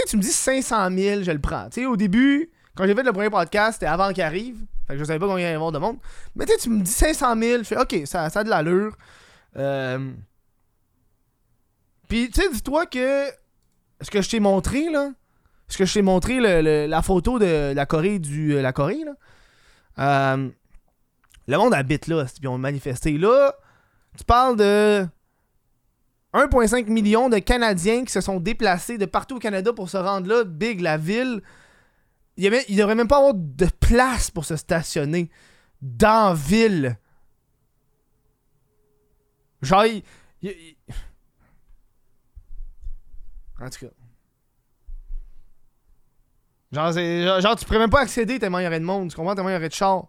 sais, 0.00 0.02
tu 0.08 0.16
me 0.16 0.22
dis 0.22 0.32
500 0.32 0.90
000, 0.96 1.22
je 1.22 1.30
le 1.30 1.40
prends. 1.40 1.68
Tu 1.68 1.80
sais, 1.82 1.86
au 1.86 1.96
début, 1.96 2.50
quand 2.78 2.86
j'ai 2.86 2.94
fait 2.94 3.02
le 3.02 3.12
premier 3.12 3.28
podcast, 3.28 3.72
c'était 3.74 3.86
avant 3.86 4.12
qu'il 4.12 4.22
arrive. 4.22 4.56
Fait 4.86 4.92
que 4.94 5.00
je 5.00 5.04
savais 5.04 5.18
pas 5.18 5.26
combien 5.26 5.40
il 5.48 5.52
y 5.52 5.54
allait 5.54 5.72
de 5.72 5.78
monde. 5.78 5.96
Mais 6.36 6.46
tu 6.46 6.52
tu 6.62 6.70
me 6.70 6.80
dis 6.80 6.90
500 6.90 7.34
000, 7.36 7.58
je 7.58 7.64
fais 7.64 7.76
OK, 7.76 8.02
ça, 8.06 8.30
ça 8.30 8.40
a 8.40 8.44
de 8.44 8.48
l'allure. 8.48 8.96
Euh... 9.56 10.12
Puis, 12.08 12.30
tu 12.30 12.40
sais, 12.40 12.48
dis-toi 12.52 12.86
que 12.86 13.26
ce 14.00 14.10
que 14.12 14.22
je 14.22 14.30
t'ai 14.30 14.38
montré, 14.38 14.88
là, 14.90 15.10
ce 15.66 15.76
que 15.76 15.84
je 15.84 15.92
t'ai 15.92 16.02
montré, 16.02 16.38
le- 16.40 16.86
la 16.86 17.02
photo 17.02 17.40
de 17.40 17.72
la 17.74 17.84
Corée, 17.84 18.20
du, 18.20 18.54
euh, 18.54 18.62
la 18.62 18.72
Corée, 18.72 19.04
là, 19.04 19.12
euh, 20.36 20.48
le 21.48 21.56
monde 21.58 21.74
habite 21.74 22.06
là, 22.06 22.24
puis 22.38 22.46
ont 22.46 22.58
manifesté. 22.58 23.18
Là, 23.18 23.54
tu 24.16 24.22
parles 24.24 24.56
de 24.56 25.04
1,5 26.32 26.86
million 26.86 27.28
de 27.28 27.38
Canadiens 27.38 28.04
qui 28.04 28.12
se 28.12 28.20
sont 28.20 28.38
déplacés 28.38 28.98
de 28.98 29.04
partout 29.06 29.36
au 29.36 29.40
Canada 29.40 29.72
pour 29.72 29.90
se 29.90 29.96
rendre 29.96 30.28
là. 30.28 30.44
Big, 30.44 30.80
la 30.80 30.96
ville. 30.96 31.42
Il, 32.38 32.44
y 32.44 32.46
avait, 32.46 32.64
il 32.68 32.76
devrait 32.76 32.94
même 32.94 33.08
pas 33.08 33.18
avoir 33.18 33.34
de 33.34 33.66
place 33.66 34.30
pour 34.30 34.44
se 34.44 34.56
stationner 34.56 35.28
dans 35.82 36.32
ville. 36.34 36.96
Genre, 39.60 39.84
il- 39.86 40.04
En 43.60 43.68
tout 43.68 43.86
cas. 43.86 43.92
Genre, 46.70 46.92
genre, 46.92 47.40
genre, 47.40 47.56
tu 47.56 47.64
pourrais 47.64 47.78
même 47.80 47.90
pas 47.90 48.00
accéder 48.02 48.38
tellement 48.38 48.60
il 48.60 48.64
y 48.64 48.66
aurait 48.68 48.78
de 48.78 48.84
monde. 48.84 49.10
Tu 49.10 49.16
comprends? 49.16 49.34
Tellement 49.34 49.50
il 49.50 49.54
y 49.54 49.56
aurait 49.56 49.68
de 49.68 49.74
chars. 49.74 50.06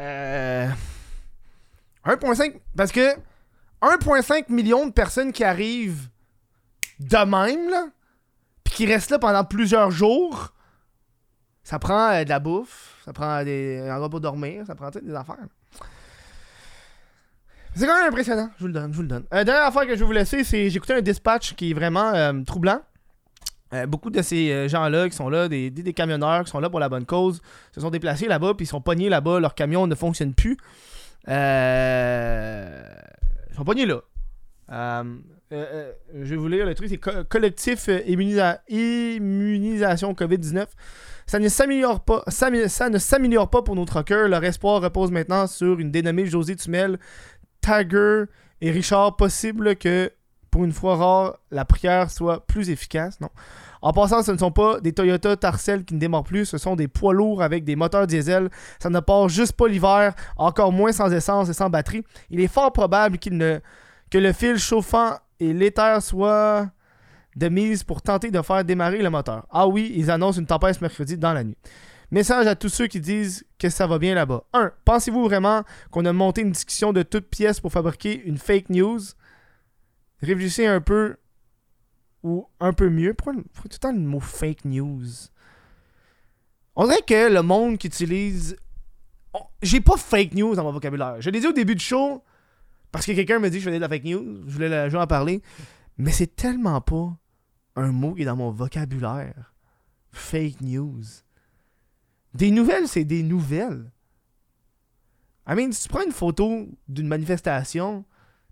Euh. 0.00 0.68
1.5. 2.04 2.60
Parce 2.76 2.90
que 2.90 3.14
1.5 3.80 4.48
million 4.48 4.86
de 4.86 4.92
personnes 4.92 5.32
qui 5.32 5.44
arrivent 5.44 6.08
de 6.98 7.16
même, 7.18 7.70
là, 7.70 7.86
qui 8.72 8.86
restent 8.86 9.10
là 9.10 9.18
pendant 9.18 9.44
plusieurs 9.44 9.90
jours, 9.90 10.52
ça 11.62 11.78
prend 11.78 12.10
euh, 12.10 12.24
de 12.24 12.28
la 12.28 12.40
bouffe, 12.40 13.00
ça 13.04 13.12
prend 13.12 13.44
des 13.44 13.78
un 13.88 14.08
pour 14.08 14.20
dormir, 14.20 14.64
ça 14.66 14.74
prend 14.74 14.90
des 14.90 15.14
affaires. 15.14 15.36
C'est 17.74 17.86
quand 17.86 17.96
même 17.96 18.08
impressionnant, 18.08 18.50
je 18.56 18.60
vous 18.60 18.66
le 18.66 18.72
donne, 18.74 18.92
je 18.92 18.96
vous 18.96 19.02
le 19.02 19.08
donne. 19.08 19.24
Euh, 19.32 19.44
dernière 19.44 19.64
affaire 19.64 19.86
que 19.86 19.94
je 19.94 20.00
vais 20.00 20.04
vous 20.04 20.12
laisser, 20.12 20.44
c'est 20.44 20.68
j'ai 20.68 20.76
écouté 20.76 20.92
un 20.92 21.00
dispatch 21.00 21.54
qui 21.54 21.70
est 21.70 21.74
vraiment 21.74 22.12
euh, 22.14 22.32
troublant. 22.44 22.80
Beaucoup 23.88 24.10
de 24.10 24.20
ces 24.20 24.68
gens-là 24.68 25.08
qui 25.08 25.16
sont 25.16 25.30
là, 25.30 25.48
des, 25.48 25.94
camionneurs 25.96 26.44
qui 26.44 26.50
sont 26.50 26.60
là 26.60 26.68
pour 26.68 26.78
la 26.78 26.90
bonne 26.90 27.06
cause, 27.06 27.40
se 27.74 27.80
sont 27.80 27.88
déplacés 27.88 28.28
là-bas, 28.28 28.52
puis 28.52 28.66
ils 28.66 28.68
sont 28.68 28.82
pognés 28.82 29.08
là-bas, 29.08 29.40
leur 29.40 29.54
camion 29.54 29.86
ne 29.86 29.94
fonctionne 29.94 30.34
plus. 30.34 30.58
Ils 31.26 31.32
sont 33.56 33.64
pognés 33.64 33.86
là. 33.86 34.02
Euh, 35.52 35.64
euh, 35.72 35.92
je 36.22 36.30
vais 36.30 36.36
vous 36.36 36.48
lire 36.48 36.64
le 36.64 36.74
truc, 36.74 36.88
c'est 36.88 36.96
co- 36.98 37.24
collectif 37.28 37.88
euh, 37.88 38.00
immunisa- 38.06 38.60
immunisation 38.68 40.14
COVID-19. 40.14 40.66
Ça 41.26 41.38
ne 41.38 41.48
s'améliore 41.48 42.00
pas, 42.00 42.24
ne 42.26 42.98
s'améliore 42.98 43.50
pas 43.50 43.62
pour 43.62 43.76
nos 43.76 43.84
truckers. 43.84 44.28
Leur 44.28 44.42
espoir 44.44 44.80
repose 44.80 45.10
maintenant 45.10 45.46
sur 45.46 45.78
une 45.78 45.90
dénommée 45.90 46.26
José 46.26 46.56
Tumel, 46.56 46.98
Tiger 47.60 48.24
et 48.60 48.70
Richard. 48.70 49.16
Possible 49.16 49.76
que, 49.76 50.10
pour 50.50 50.64
une 50.64 50.72
fois 50.72 50.96
rare, 50.96 51.38
la 51.50 51.64
prière 51.64 52.10
soit 52.10 52.46
plus 52.46 52.70
efficace? 52.70 53.20
Non. 53.20 53.28
En 53.82 53.92
passant, 53.92 54.22
ce 54.22 54.32
ne 54.32 54.38
sont 54.38 54.52
pas 54.52 54.80
des 54.80 54.92
Toyota 54.92 55.36
Tarcel 55.36 55.84
qui 55.84 55.94
ne 55.94 55.98
démarrent 56.00 56.22
plus, 56.24 56.44
ce 56.46 56.58
sont 56.58 56.76
des 56.76 56.86
poids 56.88 57.12
lourds 57.12 57.42
avec 57.42 57.64
des 57.64 57.76
moteurs 57.76 58.06
diesel. 58.06 58.48
Ça 58.80 58.90
ne 58.90 59.00
part 59.00 59.28
juste 59.28 59.54
pas 59.54 59.68
l'hiver, 59.68 60.14
encore 60.36 60.72
moins 60.72 60.92
sans 60.92 61.12
essence 61.12 61.48
et 61.48 61.52
sans 61.52 61.68
batterie. 61.68 62.04
Il 62.30 62.40
est 62.40 62.48
fort 62.48 62.72
probable 62.72 63.18
qu'il 63.18 63.36
ne, 63.36 63.58
que 64.10 64.18
le 64.18 64.32
fil 64.32 64.56
chauffant 64.58 65.16
et 65.42 65.52
l'éther 65.52 66.00
soient 66.02 66.70
de 67.34 67.48
mise 67.48 67.82
pour 67.82 68.00
tenter 68.00 68.30
de 68.30 68.40
faire 68.42 68.64
démarrer 68.64 69.02
le 69.02 69.10
moteur. 69.10 69.46
Ah 69.50 69.66
oui, 69.66 69.92
ils 69.96 70.10
annoncent 70.10 70.38
une 70.38 70.46
tempête 70.46 70.80
mercredi 70.80 71.18
dans 71.18 71.32
la 71.32 71.42
nuit. 71.42 71.56
Message 72.12 72.46
à 72.46 72.54
tous 72.54 72.68
ceux 72.68 72.86
qui 72.86 73.00
disent 73.00 73.44
que 73.58 73.68
ça 73.68 73.86
va 73.86 73.98
bien 73.98 74.14
là-bas. 74.14 74.44
1. 74.52 74.70
Pensez-vous 74.84 75.24
vraiment 75.24 75.64
qu'on 75.90 76.04
a 76.04 76.12
monté 76.12 76.42
une 76.42 76.52
discussion 76.52 76.92
de 76.92 77.02
toutes 77.02 77.28
pièces 77.28 77.58
pour 77.58 77.72
fabriquer 77.72 78.22
une 78.24 78.38
fake 78.38 78.68
news? 78.68 79.00
Réfléchissez 80.20 80.66
un 80.66 80.80
peu 80.80 81.16
ou 82.22 82.46
un 82.60 82.72
peu 82.72 82.88
mieux. 82.88 83.14
Pourquoi, 83.14 83.34
pourquoi 83.54 83.68
tout 83.68 83.76
le 83.76 83.78
temps 83.78 83.92
le 83.92 83.98
mot 83.98 84.20
fake 84.20 84.64
news? 84.64 85.06
On 86.76 86.84
dirait 86.84 87.02
que 87.04 87.32
le 87.32 87.42
monde 87.42 87.78
qui 87.78 87.88
utilise. 87.88 88.56
J'ai 89.62 89.80
pas 89.80 89.96
fake 89.96 90.34
news 90.34 90.54
dans 90.54 90.62
mon 90.64 90.72
vocabulaire. 90.72 91.16
Je 91.20 91.30
l'ai 91.30 91.40
dit 91.40 91.46
au 91.46 91.52
début 91.52 91.74
du 91.74 91.82
show 91.82 92.22
parce 92.92 93.06
que 93.06 93.12
quelqu'un 93.12 93.38
me 93.38 93.48
dit 93.48 93.56
que 93.56 93.64
je 93.64 93.68
faisais 93.68 93.78
de 93.78 93.80
la 93.80 93.88
fake 93.88 94.04
news. 94.04 94.42
Je 94.46 94.52
voulais 94.52 94.68
la 94.68 94.88
jouer 94.88 95.00
en 95.00 95.06
parler. 95.06 95.42
Mais 95.96 96.12
c'est 96.12 96.36
tellement 96.36 96.80
pas 96.80 97.16
un 97.74 97.90
mot 97.90 98.14
qui 98.14 98.22
est 98.22 98.26
dans 98.26 98.36
mon 98.36 98.50
vocabulaire. 98.50 99.54
Fake 100.12 100.60
news. 100.60 101.02
Des 102.34 102.50
nouvelles, 102.50 102.86
c'est 102.86 103.04
des 103.04 103.22
nouvelles. 103.22 103.90
I 105.48 105.54
mean, 105.54 105.72
si 105.72 105.84
tu 105.84 105.88
prends 105.88 106.04
une 106.04 106.12
photo 106.12 106.68
d'une 106.86 107.08
manifestation, 107.08 108.04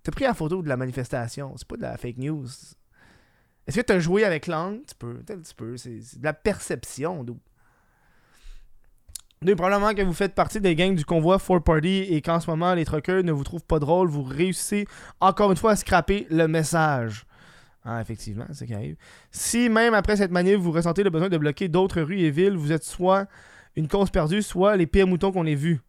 t'as 0.03 0.11
pris 0.11 0.25
la 0.25 0.35
photo 0.35 0.63
de 0.63 0.69
la 0.69 0.77
manifestation. 0.77 1.55
C'est 1.57 1.69
pas 1.69 1.77
de 1.77 1.83
la 1.83 1.97
fake 1.97 2.19
news. 2.19 2.49
Est-ce 3.67 3.77
que 3.77 3.83
t'as 3.83 4.01
joué 4.01 4.25
avec 4.25 4.47
l'angle? 4.47 4.79
Un 4.79 4.81
petit 4.81 4.95
peu, 4.95 5.15
peut-être 5.19 5.39
un 5.39 5.43
petit 5.43 5.55
peu. 5.55 5.77
C'est 5.77 6.19
de 6.19 6.25
la 6.25 6.33
perception. 6.33 7.25
Deux, 9.43 9.57
probablement 9.57 9.95
que 9.95 10.03
vous 10.03 10.13
faites 10.13 10.35
partie 10.35 10.61
des 10.61 10.75
gangs 10.75 10.95
du 10.95 11.07
convoi 11.07 11.39
4 11.39 11.61
Party 11.61 12.05
et 12.11 12.21
qu'en 12.21 12.41
ce 12.41 12.51
moment, 12.51 12.75
les 12.75 12.85
truckers 12.85 13.25
ne 13.25 13.33
vous 13.33 13.43
trouvent 13.43 13.65
pas 13.65 13.79
drôle, 13.79 14.07
vous 14.07 14.23
réussissez 14.23 14.87
encore 15.19 15.51
une 15.51 15.57
fois 15.57 15.71
à 15.71 15.77
scraper 15.77 16.27
le 16.29 16.47
message. 16.47 17.25
Ah, 17.83 18.03
effectivement, 18.03 18.45
c'est 18.49 18.55
ce 18.55 18.65
qui 18.65 18.75
arrive. 18.75 18.97
Si 19.31 19.71
même 19.71 19.95
après 19.95 20.17
cette 20.17 20.31
manif, 20.31 20.57
vous 20.57 20.73
ressentez 20.73 21.03
le 21.03 21.09
besoin 21.09 21.31
de 21.31 21.39
bloquer 21.39 21.69
d'autres 21.69 22.03
rues 22.03 22.21
et 22.21 22.31
villes, 22.31 22.55
vous 22.55 22.71
êtes 22.71 22.85
soit 22.85 23.29
une 23.77 23.89
cause 23.89 24.11
perdue, 24.11 24.43
soit 24.43 24.77
les 24.77 24.87
pires 24.87 25.07
moutons 25.07 25.33
qu'on 25.33 25.47
ait 25.47 25.55
vus. 25.55 25.81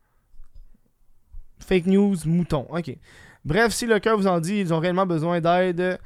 Fake 1.59 1.87
news, 1.87 2.15
moutons. 2.23 2.67
Ok. 2.69 2.95
Bref, 3.43 3.73
si 3.73 3.85
le 3.85 3.99
cœur 3.99 4.15
vous 4.15 4.27
en 4.27 4.39
dit, 4.39 4.61
ils 4.61 4.73
ont 4.73 4.79
réellement 4.79 5.05
besoin 5.05 5.41
d'aide. 5.41 5.99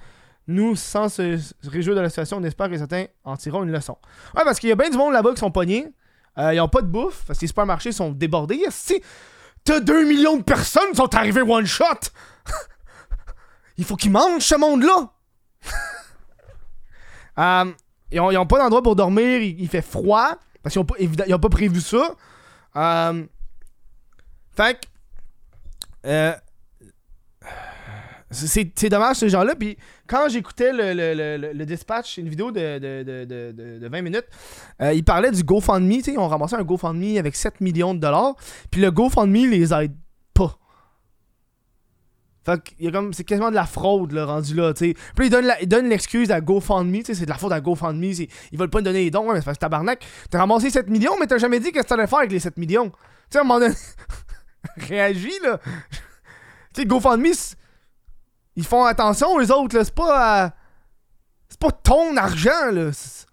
Nous, 0.48 0.76
sans 0.76 1.10
se 1.10 1.38
réjouir 1.62 1.96
de 1.96 2.02
la 2.02 2.10
situation, 2.10 2.38
on 2.38 2.44
espère 2.44 2.72
que 2.72 2.78
certains 2.80 3.06
en 3.24 3.38
tireront 3.38 3.62
une 3.62 3.72
leçon. 3.72 4.00
Ouais, 4.36 4.42
parce 4.44 4.60
qu'il 4.60 4.70
y 4.70 4.72
a 4.72 4.76
bien 4.76 4.90
du 4.90 4.98
monde 4.98 5.14
là-bas 5.14 5.34
qui 5.36 5.40
sont 5.42 5.52
pognés. 5.52 5.94
Euh, 6.38 6.54
ils 6.54 6.60
ont 6.60 6.68
pas 6.68 6.82
de 6.82 6.88
bouffe, 6.88 7.24
parce 7.26 7.40
que 7.40 7.44
les 7.44 7.48
supermarchés 7.48 7.92
sont 7.92 8.12
débordés. 8.12 8.62
Si 8.70 9.02
t'as 9.64 9.80
2 9.80 10.06
millions 10.06 10.38
de 10.38 10.44
personnes 10.44 10.94
sont 10.94 11.14
arrivées 11.16 11.42
one 11.42 11.66
shot, 11.66 11.86
il 13.78 13.86
faut 13.86 13.96
qu'ils 13.96 14.12
mangent 14.12 14.44
ce 14.44 14.56
monde-là. 14.56 15.12
Euh, 17.38 17.66
ils, 18.12 18.22
ont, 18.22 18.46
pas 18.46 18.60
d'endroit 18.60 18.82
pour 18.82 18.96
dormir, 18.96 19.42
il, 19.42 19.68
fait 19.68 19.82
froid, 19.82 20.38
parce 20.64 20.72
qu'ils 20.72 20.80
ont 20.80 20.86
pas, 20.86 20.96
ils 20.98 21.36
ont 21.36 21.40
pas 21.40 21.50
prévu 21.50 21.82
ça. 21.82 22.16
Euh, 22.78 23.26
fait 24.56 24.88
que. 26.02 26.36
C'est 28.32 28.90
dommage 28.90 29.18
ces 29.18 29.30
gens-là. 29.30 29.56
Puis 29.56 29.78
quand 30.08 30.28
j'écoutais 30.30 30.74
le, 30.74 30.94
le, 30.94 31.38
le, 31.38 31.54
le- 31.54 31.66
dispatch, 31.66 32.18
une 32.18 32.28
vidéo 32.30 32.52
de, 32.52 32.80
de, 32.80 33.04
de, 33.04 33.26
de, 33.26 33.52
de- 33.52 33.80
de 33.80 33.88
20 33.88 34.02
minutes, 34.02 34.26
euh, 34.82 34.94
il 34.94 35.04
parlait 35.04 35.32
du 35.32 35.44
GoFundMe. 35.44 36.02
Ils 36.08 36.18
ont 36.18 36.28
ramassé 36.28 36.56
un 36.56 36.64
GoFundMe 36.64 37.18
avec 37.18 37.36
7 37.36 37.62
millions 37.62 37.94
de 37.94 38.00
dollars. 38.00 38.36
Puis 38.72 38.82
le 38.82 38.92
GoFundMe 38.92 39.50
les 39.50 39.74
aide 39.74 39.96
pas. 40.34 40.58
Fait 42.46 42.62
que 42.62 43.12
c'est 43.14 43.24
quasiment 43.24 43.50
de 43.50 43.56
la 43.56 43.66
fraude 43.66 44.12
là, 44.12 44.26
rendu 44.26 44.54
là. 44.54 44.72
tu. 44.74 44.94
Puis 45.16 45.30
ils 45.62 45.68
donnent 45.68 45.90
l'excuse 45.90 46.30
à 46.32 46.42
GoFundMe. 46.42 47.02
C'est 47.04 47.26
de 47.26 47.30
la 47.30 47.38
faute 47.38 47.52
à 47.52 47.60
GoFundMe. 47.62 48.04
Ils 48.52 48.58
veulent 48.58 48.70
pas 48.70 48.82
donner 48.82 49.06
les 49.06 49.12
dons. 49.12 49.32
Mais 49.32 49.40
c'est 49.40 49.46
parce 49.46 49.58
que 49.58 49.62
tabarnak. 49.62 50.06
T'as 50.30 50.40
ramassé 50.40 50.70
7 50.70 50.88
millions, 50.90 51.14
mais 51.20 51.26
t'as 51.28 51.38
jamais 51.40 51.60
dit 51.60 51.72
qu'est-ce 51.72 51.84
que 51.86 51.90
t'allais 51.90 52.06
faire 52.08 52.20
avec 52.20 52.32
les 52.32 52.40
7 52.40 52.58
millions. 52.58 52.90
Tu 52.90 52.96
sais, 53.32 53.38
à 53.40 53.42
un 53.42 53.44
moment 53.46 53.60
donné. 53.60 53.74
Réagis 54.78 55.40
là. 55.44 55.60
tu 56.74 56.82
sais, 56.82 56.86
GoFundMe, 56.86 57.34
Ils 58.56 58.66
font 58.66 58.86
attention, 58.86 59.40
eux 59.40 59.52
autres, 59.52 59.78
là. 59.78 59.84
C'est 59.84 59.96
pas. 59.96 60.46
euh, 60.46 60.50
c'est 61.50 61.60
pas 61.60 61.72
ton 61.72 62.16
argent, 62.18 62.72
là. 62.72 62.92
Si 62.94 63.26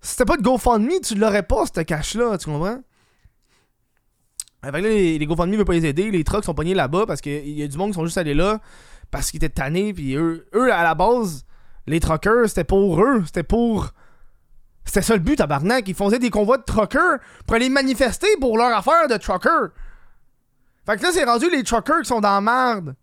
c'était 0.00 0.24
pas 0.24 0.36
de 0.36 0.42
GoFundMe, 0.42 1.00
tu 1.02 1.14
l'aurais 1.16 1.42
pas, 1.42 1.64
ce 1.66 1.80
cash-là, 1.80 2.38
tu 2.38 2.46
comprends? 2.46 2.78
Fait 4.64 4.70
que 4.70 4.76
là, 4.76 4.80
les, 4.88 5.18
les 5.18 5.26
GoFundMe 5.26 5.56
veulent 5.56 5.64
pas 5.64 5.72
les 5.74 5.86
aider, 5.86 6.10
les 6.10 6.24
trucks 6.24 6.44
sont 6.44 6.54
pognés 6.54 6.74
là-bas 6.74 7.06
parce 7.06 7.20
qu'il 7.20 7.48
y 7.50 7.62
a 7.62 7.68
du 7.68 7.76
monde 7.76 7.90
qui 7.90 7.94
sont 7.94 8.04
juste 8.04 8.18
allés 8.18 8.34
là 8.34 8.60
parce 9.10 9.30
qu'ils 9.30 9.38
étaient 9.38 9.48
tannés, 9.54 9.92
puis 9.94 10.16
eux, 10.16 10.48
eux, 10.54 10.72
à 10.72 10.82
la 10.82 10.94
base, 10.94 11.44
les 11.86 12.00
truckers, 12.00 12.48
c'était 12.48 12.64
pour 12.64 13.00
eux, 13.02 13.22
c'était 13.26 13.42
pour. 13.42 13.90
C'était 14.84 15.02
ça 15.02 15.14
le 15.14 15.20
but, 15.20 15.36
tabarnak. 15.36 15.86
Ils 15.88 15.94
faisaient 15.94 16.18
des 16.18 16.30
convois 16.30 16.58
de 16.58 16.62
truckers 16.62 17.18
pour 17.46 17.56
aller 17.56 17.68
manifester 17.68 18.28
pour 18.40 18.56
leur 18.56 18.76
affaire 18.76 19.08
de 19.08 19.16
trucker. 19.16 19.72
Fait 20.84 20.96
que 20.96 21.02
là, 21.02 21.10
c'est 21.12 21.24
rendu 21.24 21.50
les 21.50 21.64
truckers 21.64 22.02
qui 22.02 22.08
sont 22.08 22.20
dans 22.20 22.34
la 22.34 22.40
merde. 22.40 22.94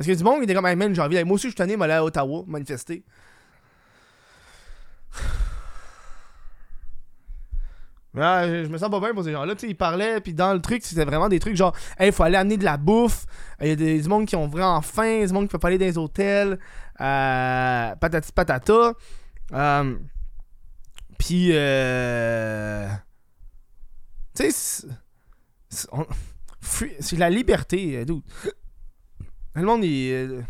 Parce 0.00 0.08
que 0.08 0.14
du 0.14 0.24
monde, 0.24 0.38
il 0.38 0.44
était 0.44 0.54
comme, 0.54 0.64
hey 0.64 0.76
man, 0.76 0.94
j'ai 0.94 1.02
envie. 1.02 1.22
Moi 1.24 1.34
aussi, 1.34 1.42
je 1.42 1.48
suis 1.48 1.56
tanné, 1.56 1.76
m'aller 1.76 1.92
à 1.92 2.02
Ottawa, 2.02 2.42
manifester. 2.46 3.04
Je, 8.14 8.66
me 8.66 8.78
sens 8.78 8.90
pas 8.90 8.98
bien 8.98 9.12
pour 9.12 9.24
ces 9.24 9.32
gens-là. 9.32 9.54
Tu 9.56 9.60
sais, 9.60 9.68
ils 9.68 9.76
parlaient, 9.76 10.22
puis 10.22 10.32
dans 10.32 10.54
le 10.54 10.62
truc, 10.62 10.82
c'était 10.86 11.04
vraiment 11.04 11.28
des 11.28 11.38
trucs 11.38 11.54
genre, 11.54 11.76
hey, 11.98 12.12
faut 12.12 12.22
aller 12.22 12.38
amener 12.38 12.56
de 12.56 12.64
la 12.64 12.78
bouffe. 12.78 13.26
Il 13.60 13.66
y 13.66 13.70
a 13.72 13.76
des, 13.76 14.00
du 14.00 14.08
monde 14.08 14.24
qui 14.24 14.36
ont 14.36 14.48
vraiment 14.48 14.80
faim, 14.80 15.26
du 15.26 15.32
monde 15.34 15.48
qui 15.48 15.52
peut 15.52 15.58
pas 15.58 15.68
aller 15.68 15.76
dans 15.76 15.84
les 15.84 15.98
hôtels. 15.98 16.58
Euh, 16.98 17.94
patati 17.96 18.32
patata. 18.32 18.94
Euh, 19.52 19.96
puis, 21.18 21.50
euh, 21.52 22.88
tu 24.34 24.50
sais, 24.50 24.86
c'est- 25.68 27.16
la 27.18 27.28
liberté, 27.28 28.02
dude. 28.06 28.22
Le 29.54 29.62
monde, 29.62 29.84
il, 29.84 30.12
euh, 30.12 30.42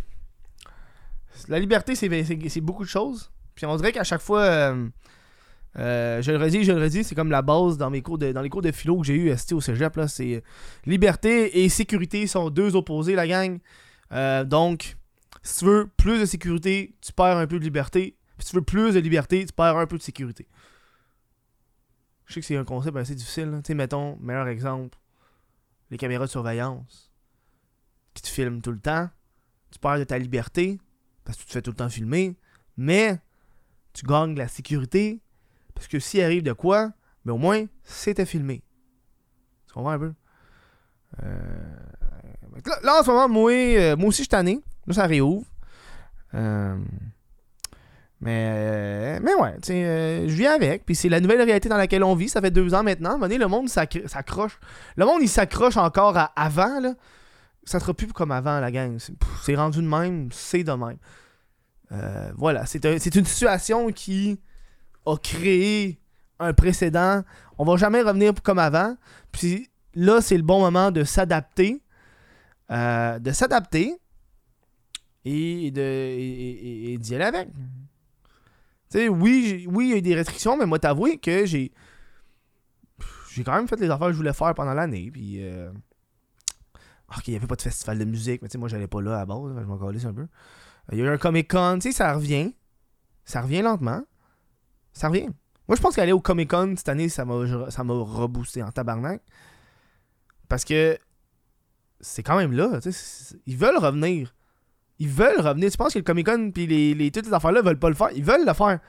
la 1.49 1.59
liberté, 1.59 1.95
c'est 1.95 2.61
beaucoup 2.61 2.85
de 2.85 2.89
choses. 2.89 3.31
Puis 3.55 3.67
on 3.67 3.77
dirait 3.77 3.93
qu'à 3.93 4.05
chaque 4.05 4.21
fois, 4.21 4.43
euh, 4.43 4.89
euh, 5.79 6.23
je 6.23 6.33
le 6.33 6.39
redis, 6.39 6.65
je 6.65 6.73
le 6.73 6.83
redis, 6.83 7.05
c'est 7.05 7.15
comme 7.15 7.31
la 7.31 7.43
base 7.43 7.79
dans 7.79 7.91
cours 8.03 8.19
de, 8.19 8.33
dans 8.33 8.43
les 8.43 8.51
cours 8.51 8.63
de 8.63 8.73
philo 8.73 8.99
que 8.99 9.07
j'ai 9.07 9.15
eu 9.15 9.35
au 9.53 9.61
cégep. 9.61 9.97
là, 9.97 10.07
C'est 10.07 10.43
liberté 10.85 11.65
et 11.65 11.69
sécurité 11.69 12.27
sont 12.27 12.51
deux 12.51 12.77
opposés, 12.77 13.15
la 13.15 13.27
gang. 13.27 13.59
Donc, 14.47 14.97
si 15.43 15.61
tu 15.61 15.65
veux 15.65 15.91
plus 15.97 16.21
de 16.21 16.27
sécurité, 16.27 16.95
tu 17.01 17.13
perds 17.13 17.39
un 17.39 17.47
peu 17.47 17.59
de 17.59 17.65
liberté. 17.65 18.17
Puis 18.37 18.47
si 18.47 18.51
tu 18.51 18.57
veux 18.57 18.65
plus 18.65 18.95
de 18.95 19.01
liberté, 19.01 19.45
tu 19.45 19.53
perds 19.53 19.77
un 19.77 19.87
peu 19.87 19.97
de 19.97 20.03
sécurité. 20.03 20.47
Je 22.27 22.35
sais 22.35 22.41
que 22.41 22.47
c'est 22.47 22.57
un 22.57 22.65
concept 22.65 22.97
assez 22.97 23.15
difficile. 23.15 23.61
Tu 23.65 23.69
sais, 23.69 23.75
mettons, 23.75 24.17
meilleur 24.21 24.47
exemple, 24.49 24.99
les 25.91 25.97
caméras 25.97 26.27
de 26.27 26.31
surveillance 26.31 27.10
qui 28.21 28.31
te 28.31 28.35
filment 28.35 28.61
tout 28.61 28.73
le 28.73 28.79
temps. 28.81 29.09
Tu 29.71 29.79
perds 29.79 29.99
de 29.99 30.05
ta 30.05 30.19
liberté 30.19 30.79
parce 31.25 31.37
que 31.39 31.43
tu 31.43 31.49
te 31.49 31.53
fais 31.53 31.63
tout 31.63 31.71
le 31.71 31.77
temps 31.77 31.89
filmer. 31.89 32.37
Mais 32.77 33.19
tu 33.93 34.05
gagnes 34.07 34.35
de 34.35 34.39
la 34.39 34.49
sécurité 34.49 35.21
parce 35.75 35.87
que 35.89 35.99
s'il 35.99 36.23
arrive 36.23 36.43
de 36.43 36.53
quoi, 36.53 36.93
mais 37.25 37.33
au 37.33 37.39
moins, 37.39 37.65
c'était 37.85 38.27
filmé. 38.27 38.63
Tu 39.67 39.75
comprends 39.75 39.91
un 39.91 39.99
peu? 39.99 40.13
Euh, 41.23 41.77
Là, 42.83 43.01
en 43.01 43.03
ce 43.05 43.11
moment, 43.11 43.29
moi, 43.29 43.53
euh, 43.53 43.97
moi 43.97 44.09
aussi, 44.09 44.19
je 44.19 44.23
suis 44.23 44.29
tanné. 44.29 44.61
Là, 44.87 44.95
ça 44.95 45.07
réouvre. 45.07 45.47
Euh, 46.35 46.77
mais, 48.21 49.19
mais 49.21 49.35
ouais, 49.35 49.55
tu 49.63 49.69
sais, 49.69 50.29
je 50.29 50.35
vis 50.35 50.47
avec. 50.47 50.85
Puis 50.85 50.95
c'est 50.95 51.09
la 51.09 51.21
nouvelle 51.21 51.41
réalité 51.43 51.69
dans 51.69 51.77
laquelle 51.79 52.05
on 52.05 52.15
vit. 52.15 52.29
Ça 52.29 52.41
fait 52.41 52.51
deux 52.51 52.75
ans 52.75 52.83
maintenant. 52.83 53.19
Donné, 53.19 53.39
le 53.39 53.47
monde 53.47 53.69
s'accr- 53.69 54.07
s'accroche. 54.09 54.59
Le 54.97 55.07
monde, 55.07 55.23
il 55.23 55.29
s'accroche 55.29 55.77
encore 55.77 56.17
à 56.19 56.25
avant, 56.37 56.81
là. 56.81 56.95
Ça 57.71 57.79
sera 57.79 57.95
plus 57.95 58.09
comme 58.09 58.33
avant, 58.33 58.59
la 58.59 58.73
gang. 58.73 58.99
C'est 59.45 59.55
rendu 59.55 59.79
de 59.81 59.87
même, 59.87 60.29
c'est 60.33 60.65
de 60.65 60.73
même. 60.73 60.97
Euh, 61.93 62.33
voilà, 62.37 62.67
c'est 62.67 62.85
un- 62.85 62.99
c'est 62.99 63.15
une 63.15 63.25
situation 63.25 63.93
qui 63.93 64.41
a 65.07 65.17
créé 65.17 66.01
un 66.41 66.53
précédent. 66.53 67.23
On 67.59 67.65
va 67.65 67.77
jamais 67.77 68.03
revenir 68.03 68.33
comme 68.43 68.59
avant. 68.59 68.97
Puis 69.31 69.71
là, 69.95 70.21
c'est 70.21 70.37
le 70.37 70.43
bon 70.43 70.59
moment 70.59 70.91
de 70.91 71.05
s'adapter. 71.05 71.81
Euh, 72.73 73.21
de 73.21 73.31
s'adapter 73.31 73.95
et 75.25 75.71
de 75.71 75.81
et, 75.81 76.95
et- 76.95 77.15
aller 77.15 77.25
avec. 77.25 77.49
Tu 77.53 78.99
sais, 78.99 79.09
oui, 79.09 79.65
oui, 79.71 79.87
il 79.87 79.91
y 79.91 79.95
a 79.95 79.97
eu 79.99 80.03
des 80.03 80.17
restrictions, 80.17 80.57
mais 80.57 80.67
moi, 80.67 80.81
t'avouer 80.81 81.19
que 81.19 81.47
j'ai. 81.47 81.71
J'ai 83.33 83.45
quand 83.45 83.55
même 83.55 83.69
fait 83.69 83.79
les 83.79 83.89
affaires 83.91 84.09
que 84.09 84.13
je 84.13 84.17
voulais 84.19 84.33
faire 84.33 84.55
pendant 84.57 84.75
l'année. 84.75 85.09
Puis. 85.13 85.37
euh, 85.45 85.71
Ok, 87.17 87.27
il 87.27 87.33
n'y 87.33 87.37
avait 87.37 87.47
pas 87.47 87.57
de 87.57 87.63
festival 87.63 87.99
de 87.99 88.05
musique, 88.05 88.43
mais 88.43 88.49
tu 88.49 88.53
sais, 88.53 88.59
moi, 88.59 88.69
j'allais 88.69 88.87
pas 88.87 89.01
là 89.03 89.21
à 89.21 89.27
base. 89.27 89.57
Je 89.59 89.65
m'en 89.65 89.79
calisse 89.79 90.05
un 90.05 90.15
peu. 90.15 90.27
Il 90.93 90.99
y 90.99 91.03
a 91.03 91.05
eu 91.05 91.09
un 91.09 91.19
Comic 91.19 91.51
Con, 91.51 91.79
tu 91.81 91.89
sais, 91.91 91.93
ça 91.93 92.13
revient. 92.13 92.55
Ça 93.25 93.43
revient 93.43 93.63
lentement. 93.63 94.03
Ça 94.93 95.09
revient. 95.09 95.29
Moi, 95.69 95.77
je 95.77 95.83
pense 95.83 95.95
qu'aller 95.95 96.13
au 96.13 96.21
Comic 96.21 96.51
Con 96.51 96.75
cette 96.77 96.89
année, 96.89 97.09
ça 97.09 97.25
m'a 97.25 97.71
ça 97.71 97.83
reboosté 97.83 98.63
en 98.63 98.71
tabarnak. 98.71 99.23
Parce 100.49 100.65
que 100.65 100.99
c'est 102.01 102.23
quand 102.23 102.37
même 102.37 102.53
là. 102.53 102.81
Ils 103.47 103.57
veulent 103.57 103.79
revenir. 103.79 104.35
Ils 104.99 105.09
veulent 105.09 105.41
revenir. 105.41 105.71
Tu 105.71 105.77
penses 105.77 105.95
que 105.95 105.99
le 105.99 106.05
Comic 106.05 106.27
Con 106.27 106.51
puis 106.53 106.67
les, 106.67 107.11
toutes 107.11 107.27
ces 107.27 107.33
affaires-là 107.33 107.63
veulent 107.63 107.79
pas 107.79 107.89
le 107.89 107.95
faire? 107.95 108.11
Ils 108.13 108.25
veulent 108.25 108.47
le 108.47 108.53
faire. 108.53 108.81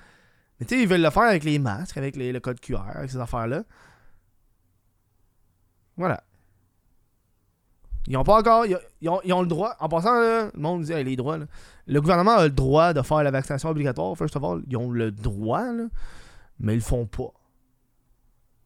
Mais 0.59 0.65
tu 0.65 0.75
sais, 0.75 0.81
ils 0.81 0.87
veulent 0.87 1.01
le 1.01 1.09
faire 1.09 1.23
avec 1.23 1.43
les 1.43 1.59
masques, 1.59 1.97
avec 1.97 2.15
le 2.15 2.39
code 2.39 2.59
QR, 2.59 2.83
avec 2.95 3.09
ces 3.09 3.17
affaires-là. 3.17 3.63
Voilà. 5.97 6.23
Ils 8.07 8.17
ont 8.17 8.23
pas 8.23 8.39
encore. 8.39 8.65
Ils 8.65 9.09
ont, 9.09 9.41
le 9.41 9.47
droit. 9.47 9.75
En 9.79 9.89
passant, 9.89 10.19
le 10.19 10.51
monde 10.55 10.83
dit 10.83 10.93
les 10.93 11.15
droits. 11.15 11.37
Le 11.87 12.01
gouvernement 12.01 12.37
a 12.37 12.43
le 12.45 12.49
droit 12.49 12.93
de 12.93 13.01
faire 13.01 13.23
la 13.23 13.31
vaccination 13.31 13.69
obligatoire. 13.69 14.15
First 14.17 14.35
of 14.35 14.43
all, 14.43 14.63
ils 14.67 14.77
ont 14.77 14.89
le 14.89 15.11
droit, 15.11 15.71
là, 15.71 15.83
mais 16.59 16.73
ils 16.73 16.77
le 16.77 16.81
font 16.81 17.05
pas. 17.05 17.31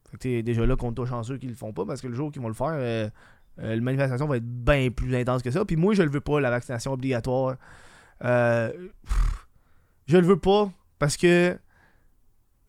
Fait 0.09 0.17
que 0.17 0.21
t'es 0.21 0.43
déjà 0.43 0.65
là 0.65 0.75
qu'on 0.75 0.93
touche 0.93 1.09
chanceux 1.09 1.37
qu'ils 1.37 1.49
le 1.49 1.55
font 1.55 1.73
pas 1.73 1.85
parce 1.85 2.01
que 2.01 2.07
le 2.07 2.15
jour 2.15 2.31
qu'ils 2.31 2.41
vont 2.41 2.47
le 2.47 2.53
faire, 2.53 2.67
euh, 2.73 3.09
euh, 3.59 3.75
la 3.75 3.81
manifestation 3.81 4.27
va 4.27 4.37
être 4.37 4.45
bien 4.45 4.89
plus 4.89 5.15
intense 5.15 5.41
que 5.41 5.51
ça. 5.51 5.65
Puis 5.65 5.75
moi, 5.75 5.93
je 5.93 6.03
le 6.03 6.09
veux 6.09 6.21
pas, 6.21 6.39
la 6.39 6.49
vaccination 6.49 6.93
obligatoire. 6.93 7.55
Euh, 8.23 8.71
pff, 9.05 9.47
je 10.07 10.17
le 10.17 10.25
veux 10.25 10.39
pas 10.39 10.71
parce 10.99 11.17
que 11.17 11.57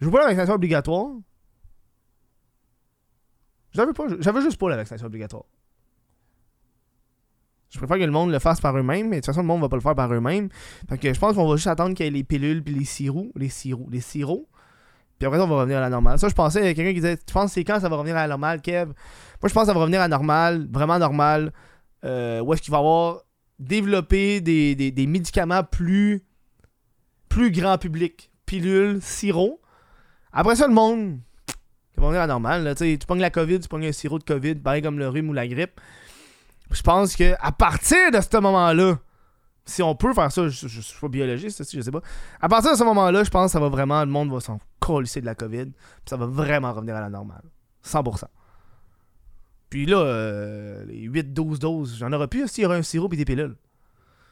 je 0.00 0.06
veux 0.06 0.10
pas 0.10 0.18
la 0.18 0.26
vaccination 0.26 0.54
obligatoire. 0.54 1.10
Veux 3.74 3.92
pas. 3.92 4.04
J'avais 4.20 4.40
juste 4.40 4.58
pas 4.58 4.70
la 4.70 4.76
vaccination 4.76 5.06
obligatoire. 5.06 5.44
Je 7.70 7.78
préfère 7.78 7.98
que 7.98 8.04
le 8.04 8.12
monde 8.12 8.30
le 8.30 8.38
fasse 8.38 8.60
par 8.60 8.76
eux-mêmes, 8.76 9.08
mais 9.08 9.16
de 9.16 9.20
toute 9.20 9.26
façon, 9.26 9.40
le 9.40 9.46
monde 9.46 9.60
va 9.60 9.68
pas 9.68 9.76
le 9.76 9.82
faire 9.82 9.94
par 9.94 10.12
eux-mêmes. 10.12 10.48
Fait 10.88 10.98
que 10.98 11.12
je 11.12 11.18
pense 11.18 11.34
qu'on 11.34 11.48
va 11.48 11.56
juste 11.56 11.66
attendre 11.66 11.94
qu'il 11.94 12.06
y 12.06 12.08
ait 12.08 12.12
les 12.12 12.24
pilules 12.24 12.62
puis 12.62 12.74
les 12.74 12.84
sirops. 12.84 13.32
Les 13.34 13.48
sirops. 13.48 13.90
Les 13.90 14.00
sirops. 14.00 14.46
Puis 15.18 15.26
après, 15.26 15.38
ça, 15.38 15.44
on 15.44 15.48
va 15.48 15.56
revenir 15.56 15.78
à 15.78 15.80
la 15.80 15.90
normale. 15.90 16.18
Ça, 16.18 16.28
je 16.28 16.34
pensais, 16.34 16.60
il 16.60 16.66
y 16.66 16.68
a 16.68 16.74
quelqu'un 16.74 16.90
qui 16.90 17.00
disait 17.00 17.16
Tu 17.16 17.32
penses 17.32 17.52
c'est 17.52 17.64
quand 17.64 17.80
ça 17.80 17.88
va 17.88 17.96
revenir 17.96 18.16
à 18.16 18.22
la 18.22 18.28
normale, 18.28 18.60
Kev? 18.60 18.86
Moi, 18.86 19.48
je 19.48 19.52
pense 19.52 19.62
que 19.62 19.66
ça 19.66 19.72
va 19.72 19.80
revenir 19.80 20.00
à 20.00 20.04
la 20.04 20.08
normale, 20.08 20.68
vraiment 20.70 20.98
normal. 20.98 21.52
Euh, 22.04 22.40
où 22.40 22.52
est-ce 22.52 22.62
qu'il 22.62 22.70
va 22.70 22.78
y 22.78 22.80
avoir 22.80 23.22
développé 23.58 24.40
des, 24.40 24.74
des, 24.74 24.90
des 24.90 25.06
médicaments 25.06 25.64
plus, 25.64 26.22
plus 27.28 27.50
grand 27.50 27.78
public? 27.78 28.30
Pilules, 28.44 29.00
sirop. 29.00 29.60
Après 30.32 30.54
ça, 30.54 30.68
le 30.68 30.74
monde, 30.74 31.18
ça 31.94 32.00
va 32.00 32.06
revenir 32.08 32.22
à 32.22 32.26
la 32.26 32.34
normale. 32.34 32.74
Tu 32.76 32.98
pognes 33.06 33.20
la 33.20 33.30
COVID, 33.30 33.60
tu 33.60 33.68
pognes 33.68 33.86
un 33.86 33.92
sirop 33.92 34.18
de 34.18 34.24
COVID, 34.24 34.56
pareil 34.56 34.82
comme 34.82 34.98
le 34.98 35.08
rhume 35.08 35.30
ou 35.30 35.32
la 35.32 35.48
grippe. 35.48 35.80
Je 36.76 36.82
pense 36.82 37.16
que 37.16 37.34
à 37.40 37.52
partir 37.52 38.10
de 38.12 38.20
ce 38.20 38.36
moment-là, 38.36 38.98
si 39.64 39.82
on 39.82 39.94
peut 39.94 40.12
faire 40.12 40.30
ça, 40.30 40.46
je, 40.48 40.68
je, 40.68 40.68
je 40.68 40.80
suis 40.80 41.00
pas 41.00 41.08
biologiste, 41.08 41.64
je 41.72 41.80
sais 41.80 41.90
pas. 41.90 42.02
À 42.40 42.48
partir 42.48 42.72
de 42.72 42.76
ce 42.76 42.84
moment-là, 42.84 43.24
je 43.24 43.30
pense 43.30 43.46
que 43.46 43.52
ça 43.52 43.60
va 43.60 43.68
vraiment, 43.68 44.00
le 44.00 44.10
monde 44.10 44.30
va 44.30 44.40
s'en 44.40 44.60
colisser 44.78 45.22
de 45.22 45.26
la 45.26 45.34
COVID, 45.34 45.64
puis 45.64 46.04
ça 46.04 46.16
va 46.16 46.26
vraiment 46.26 46.72
revenir 46.72 46.94
à 46.94 47.00
la 47.00 47.08
normale. 47.08 47.42
100%. 47.82 48.24
Puis 49.70 49.86
là, 49.86 49.96
euh, 49.96 50.84
les 50.84 51.08
8-12 51.08 51.58
doses, 51.58 51.96
j'en 51.98 52.12
aurais 52.12 52.28
plus 52.28 52.46
s'il 52.46 52.62
y 52.62 52.66
aurait 52.66 52.76
un 52.76 52.82
sirop 52.82 53.08
et 53.12 53.16
des 53.16 53.24
pilules. 53.24 53.56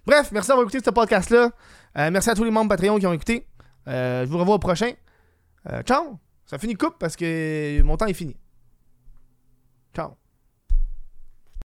Bref, 0.06 0.30
merci 0.32 0.48
d'avoir 0.48 0.64
écouté 0.64 0.80
ce 0.84 0.90
podcast-là. 0.90 1.50
Euh, 1.96 2.10
merci 2.10 2.28
à 2.28 2.34
tous 2.34 2.44
les 2.44 2.50
membres 2.50 2.68
Patreon 2.68 2.98
qui 2.98 3.06
ont 3.06 3.12
écouté. 3.12 3.46
Euh, 3.88 4.26
je 4.26 4.30
vous 4.30 4.38
revois 4.38 4.56
au 4.56 4.58
prochain. 4.58 4.92
Ciao! 5.84 6.18
Ça 6.44 6.58
finit 6.58 6.74
coupe 6.74 6.96
parce 6.98 7.16
que 7.16 7.80
mon 7.82 7.96
temps 7.96 8.04
est 8.04 8.12
fini. 8.12 8.36